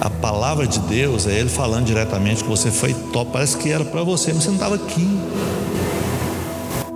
[0.00, 3.30] A palavra de Deus é Ele falando diretamente que você foi top.
[3.32, 5.06] Parece que era para você, mas você não estava aqui.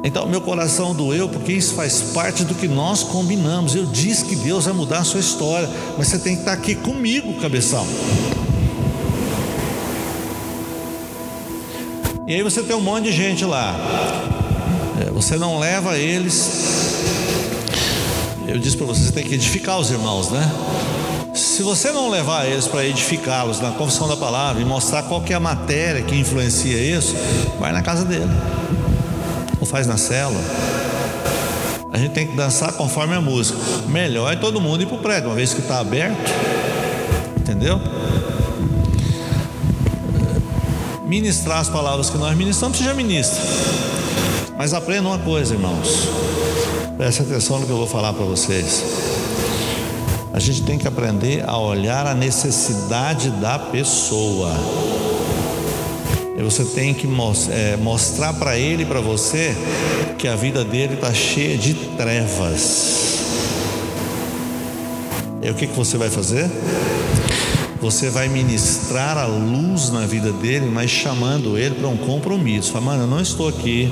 [0.05, 3.74] Então, meu coração doeu porque isso faz parte do que nós combinamos.
[3.74, 6.74] Eu disse que Deus vai mudar a sua história, mas você tem que estar aqui
[6.74, 7.86] comigo, cabeção.
[12.26, 13.76] E aí você tem um monte de gente lá.
[15.07, 16.94] É, você não leva eles.
[18.46, 20.50] Eu disse para você, você tem que edificar os irmãos, né?
[21.32, 25.32] Se você não levar eles para edificá-los na confissão da palavra e mostrar qual que
[25.32, 27.14] é a matéria que influencia isso,
[27.59, 28.30] vai na casa dele.
[29.62, 30.40] Ou faz na cela.
[31.92, 33.56] A gente tem que dançar conforme a música.
[33.86, 36.32] Melhor é todo mundo ir para o prédio, uma vez que está aberto.
[37.38, 37.80] Entendeu?
[41.06, 43.40] Ministrar as palavras que nós ministramos, você já ministra.
[44.58, 46.08] Mas aprenda uma coisa, irmãos.
[46.96, 48.82] Preste atenção no que eu vou falar para vocês.
[50.32, 54.50] A gente tem que aprender a olhar a necessidade da pessoa.
[56.43, 57.07] E você tem que
[57.51, 59.57] é, mostrar para ele e para você
[60.18, 63.20] que a vida dele está cheia de trevas.
[65.40, 66.51] E o que, que você vai fazer?
[67.80, 72.72] Você vai ministrar a luz na vida dele, mas chamando ele para um compromisso.
[72.72, 73.88] Fala, mano, eu não estou aqui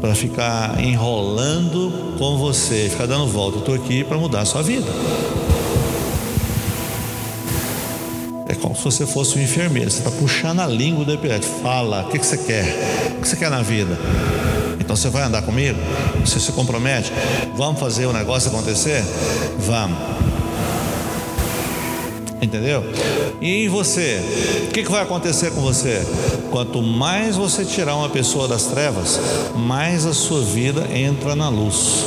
[0.00, 3.56] para ficar enrolando com você, ficar dando volta.
[3.56, 4.86] Eu estou aqui para mudar a sua vida.
[8.76, 9.90] Se você fosse um enfermeiro.
[9.90, 11.60] Você está puxando a língua do epilético.
[11.60, 12.64] Fala, o que, que você quer?
[13.18, 13.98] O que você quer na vida?
[14.78, 15.78] Então você vai andar comigo?
[16.24, 17.12] Você se compromete?
[17.56, 19.02] Vamos fazer o negócio acontecer?
[19.58, 19.98] Vamos.
[22.40, 22.84] Entendeu?
[23.40, 24.20] E em você,
[24.68, 26.00] o que, que vai acontecer com você?
[26.50, 29.18] Quanto mais você tirar uma pessoa das trevas,
[29.56, 32.04] mais a sua vida entra na luz.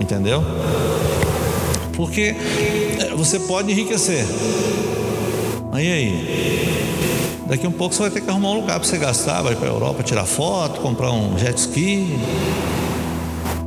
[0.00, 0.44] Entendeu?
[1.98, 2.36] Porque
[3.00, 4.24] é, você pode enriquecer.
[5.72, 7.44] Aí aí.
[7.44, 9.66] Daqui um pouco você vai ter que arrumar um lugar para você gastar, vai para
[9.66, 12.16] a Europa tirar foto, comprar um jet ski.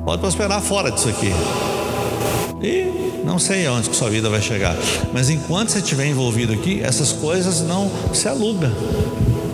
[0.06, 1.34] Pode prosperar fora disso aqui.
[2.64, 4.78] E não sei aonde que sua vida vai chegar,
[5.12, 8.72] mas enquanto você estiver envolvido aqui, essas coisas não se alugam.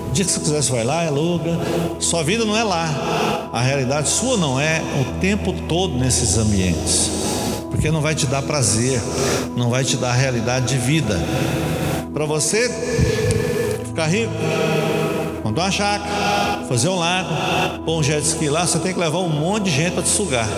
[0.09, 1.57] O dia que você quiser, você vai lá, aluga.
[1.99, 3.49] Sua vida não é lá.
[3.51, 7.36] A realidade sua não é o tempo todo nesses ambientes.
[7.77, 8.99] Porque não vai te dar prazer,
[9.55, 11.15] não vai te dar realidade de vida.
[12.11, 12.67] Para você
[13.85, 14.33] ficar rico,
[15.43, 17.29] montar uma chácara, fazer um lago,
[17.85, 20.09] pôr um jet ski lá, você tem que levar um monte de gente para te
[20.09, 20.49] sugar.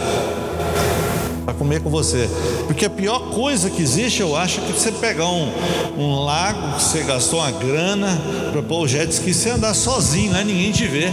[1.43, 2.29] para comer com você.
[2.67, 5.51] Porque a pior coisa que existe, eu acho, é que você pegar um,
[5.97, 8.17] um lago que você gastou uma grana
[8.53, 10.45] para pôr o jet ski, você andar sozinho, né?
[10.45, 11.11] ninguém te vê.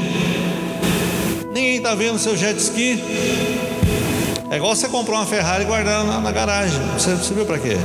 [1.53, 3.66] Ninguém está vendo seu jet ski.
[4.51, 6.81] É igual você comprar uma Ferrari e guardar na, na garagem.
[6.97, 7.77] Você, você viu para quê?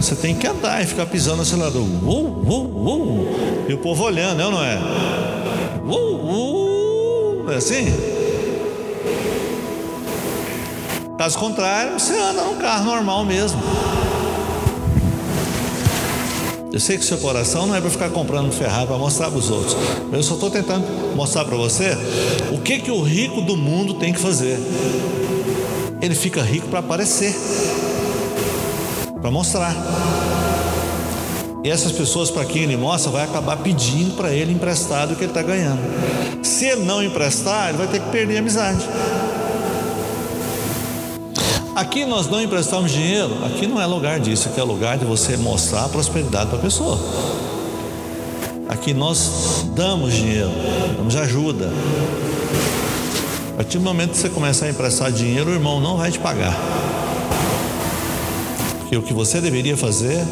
[0.00, 1.82] Você tem que andar e ficar pisando no acelerador.
[1.82, 3.66] Uh, uh, uh.
[3.68, 4.78] E o povo olhando, é ou não é?
[5.84, 7.52] Uh, uh.
[7.52, 7.86] É assim?
[11.16, 13.60] Caso contrário, você anda num carro normal mesmo.
[16.72, 19.50] Eu sei que seu coração não é para ficar comprando Ferrari para mostrar para os
[19.50, 19.76] outros.
[20.12, 20.84] Eu só estou tentando
[21.16, 21.96] mostrar para você
[22.52, 24.58] o que que o rico do mundo tem que fazer.
[26.00, 27.34] Ele fica rico para aparecer,
[29.20, 29.74] para mostrar.
[31.64, 35.24] E essas pessoas para quem ele mostra vai acabar pedindo para ele emprestado o que
[35.24, 35.80] ele está ganhando.
[36.42, 38.88] Se ele não emprestar, ele vai ter que perder a amizade.
[41.74, 45.36] Aqui nós não emprestamos dinheiro, aqui não é lugar disso, aqui é lugar de você
[45.36, 46.98] mostrar a prosperidade para a pessoa.
[48.68, 50.50] Aqui nós damos dinheiro,
[50.96, 51.70] damos ajuda.
[53.58, 56.56] Partir do momento que você começar a emprestar dinheiro, o irmão não vai te pagar.
[58.78, 60.24] Porque o que você deveria fazer,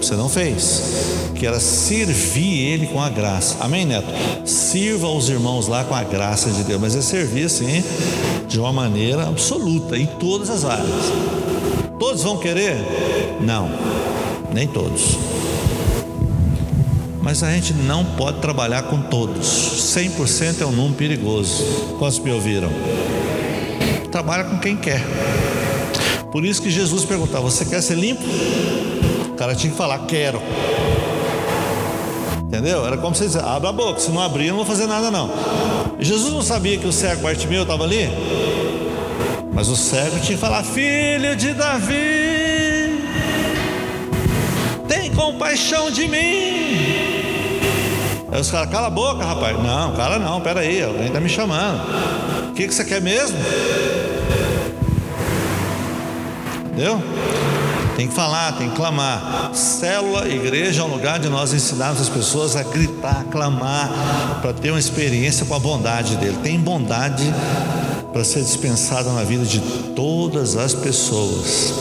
[0.00, 3.56] você não fez que era servir ele com a graça.
[3.58, 4.06] Amém, Neto?
[4.44, 7.82] Sirva os irmãos lá com a graça de Deus, mas é servir assim,
[8.46, 11.12] de uma maneira absoluta, em todas as áreas.
[11.98, 12.76] Todos vão querer?
[13.40, 13.68] Não,
[14.52, 15.18] nem todos.
[17.30, 19.46] Mas a gente não pode trabalhar com todos.
[19.94, 21.62] 100% é um número perigoso.
[21.96, 22.68] Quantos me ouviram?
[24.10, 25.00] Trabalha com quem quer.
[26.32, 28.24] Por isso que Jesus perguntava: Você quer ser limpo?
[29.28, 30.42] O cara tinha que falar: Quero.
[32.42, 32.84] Entendeu?
[32.84, 35.08] Era como se dizer, abra a boca, se não abrir, eu não vou fazer nada
[35.08, 35.30] não.
[36.00, 38.10] Jesus não sabia que o cego Bartimeu estava ali?
[39.52, 43.04] Mas o cego tinha que falar, filho de Davi,
[44.88, 47.09] tem compaixão de mim.
[48.32, 49.56] Aí os caras, cala a boca, rapaz.
[49.60, 51.80] Não, cala não, peraí, alguém está me chamando.
[52.50, 53.36] O que, que você quer mesmo?
[56.66, 57.02] Entendeu?
[57.96, 59.50] Tem que falar, tem que clamar.
[59.52, 64.52] Célula, igreja é um lugar de nós ensinarmos as pessoas a gritar, a clamar, para
[64.52, 66.38] ter uma experiência com a bondade dele.
[66.42, 67.24] Tem bondade
[68.12, 69.60] para ser dispensada na vida de
[69.94, 71.74] todas as pessoas.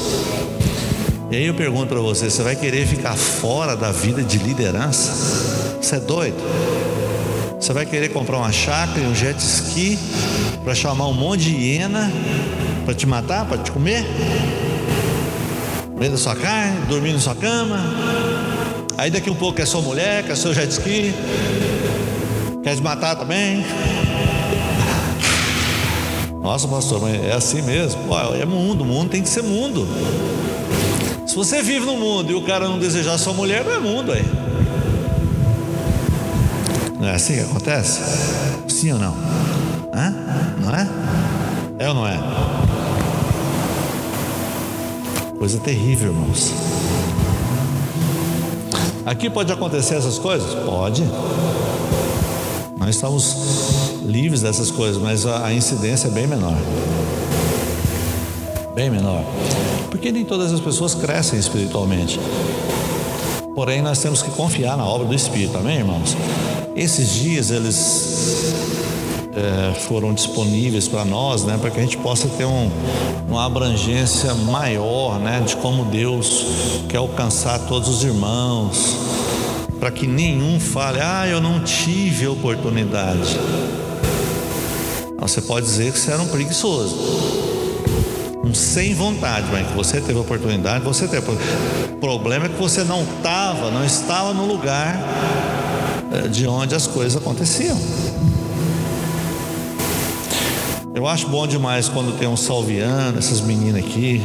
[1.32, 5.59] E aí eu pergunto para você: você vai querer ficar fora da vida de liderança?
[5.82, 6.38] Você é doido?
[7.59, 9.99] Você vai querer comprar uma chácara e um jet ski
[10.63, 12.11] para chamar um monte de hiena
[12.86, 14.05] para te matar, para te comer?
[15.99, 17.77] vendo sua carne, dormindo na sua cama.
[18.97, 21.13] Aí daqui um pouco quer sua mulher, quer seu jet ski,
[22.63, 23.65] quer te matar também.
[26.41, 28.01] Nossa, pastor, mas é assim mesmo.
[28.07, 29.86] Pô, é mundo, mundo tem que ser mundo.
[31.27, 34.13] Se você vive no mundo e o cara não desejar sua mulher, não é mundo
[34.13, 34.23] aí.
[37.00, 38.02] Não é assim que acontece?
[38.68, 39.16] Sim ou não?
[39.93, 40.14] Hã?
[40.60, 40.89] Não é?
[41.80, 42.20] É ou não é?
[45.38, 46.52] Coisa terrível, irmãos.
[49.06, 50.54] Aqui pode acontecer essas coisas?
[50.66, 51.04] Pode.
[52.78, 56.58] Nós estamos livres dessas coisas, mas a incidência é bem menor.
[58.76, 59.24] Bem menor.
[59.89, 62.20] Porque nem todas as pessoas crescem espiritualmente.
[63.56, 66.16] Porém, nós temos que confiar na obra do Espírito, amém, irmãos?
[66.80, 68.54] Esses dias eles
[69.36, 72.72] é, foram disponíveis para nós, né, para que a gente possa ter um,
[73.28, 76.46] uma abrangência maior, né, de como Deus
[76.88, 78.96] quer alcançar todos os irmãos,
[79.78, 83.38] para que nenhum fale, ah, eu não tive oportunidade.
[85.20, 86.96] Você pode dizer que você era um preguiçoso,
[88.42, 91.30] um sem vontade, mas que você teve oportunidade, você teve.
[91.30, 95.58] O problema é que você não estava, não estava no lugar
[96.31, 97.77] de onde as coisas aconteciam.
[100.93, 104.21] Eu acho bom demais quando tem um salviano, essas meninas aqui,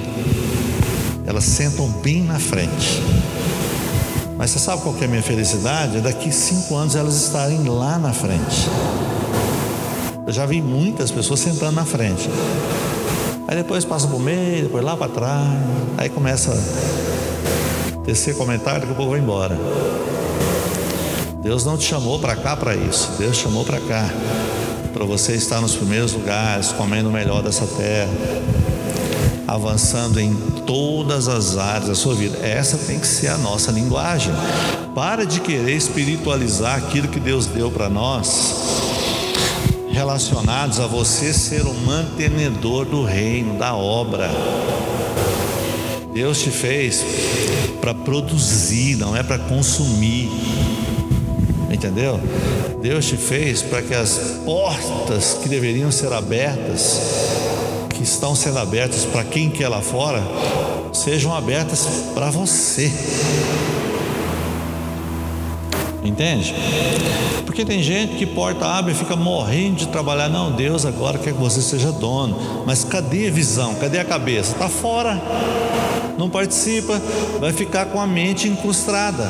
[1.27, 3.03] elas sentam bem na frente.
[4.37, 5.99] Mas você sabe qual que é a minha felicidade?
[5.99, 8.69] É daqui cinco anos elas estarem lá na frente.
[10.27, 12.29] Eu já vi muitas pessoas sentando na frente.
[13.47, 15.59] Aí depois passa por meio, depois lá para trás.
[15.97, 19.57] Aí começa a tecer comentário, daqui a pouco vai embora.
[21.45, 23.11] Deus não te chamou para cá para isso.
[23.19, 24.09] Deus chamou para cá
[24.95, 28.11] para você estar nos primeiros lugares, comendo o melhor dessa terra,
[29.47, 30.35] avançando em
[30.67, 32.39] todas as áreas da sua vida.
[32.39, 34.33] Essa tem que ser a nossa linguagem.
[34.95, 38.55] Para de querer espiritualizar aquilo que Deus deu para nós,
[39.91, 44.31] relacionados a você ser o mantenedor do reino, da obra.
[46.15, 47.05] Deus te fez
[47.83, 50.31] para produzir, não é para consumir.
[51.85, 52.19] Entendeu?
[52.81, 56.99] Deus te fez para que as portas que deveriam ser abertas,
[57.91, 60.23] que estão sendo abertas para quem quer lá fora,
[60.95, 62.91] sejam abertas para você.
[66.03, 66.55] Entende?
[67.45, 70.31] Porque tem gente que porta abre e fica morrendo de trabalhar.
[70.31, 72.65] Não, Deus agora quer que você seja dono.
[72.65, 73.75] Mas cadê a visão?
[73.75, 74.53] Cadê a cabeça?
[74.53, 75.21] Está fora.
[76.17, 76.99] Não participa,
[77.39, 79.29] vai ficar com a mente incrustada.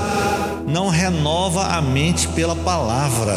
[0.67, 3.37] Não renova a mente pela palavra.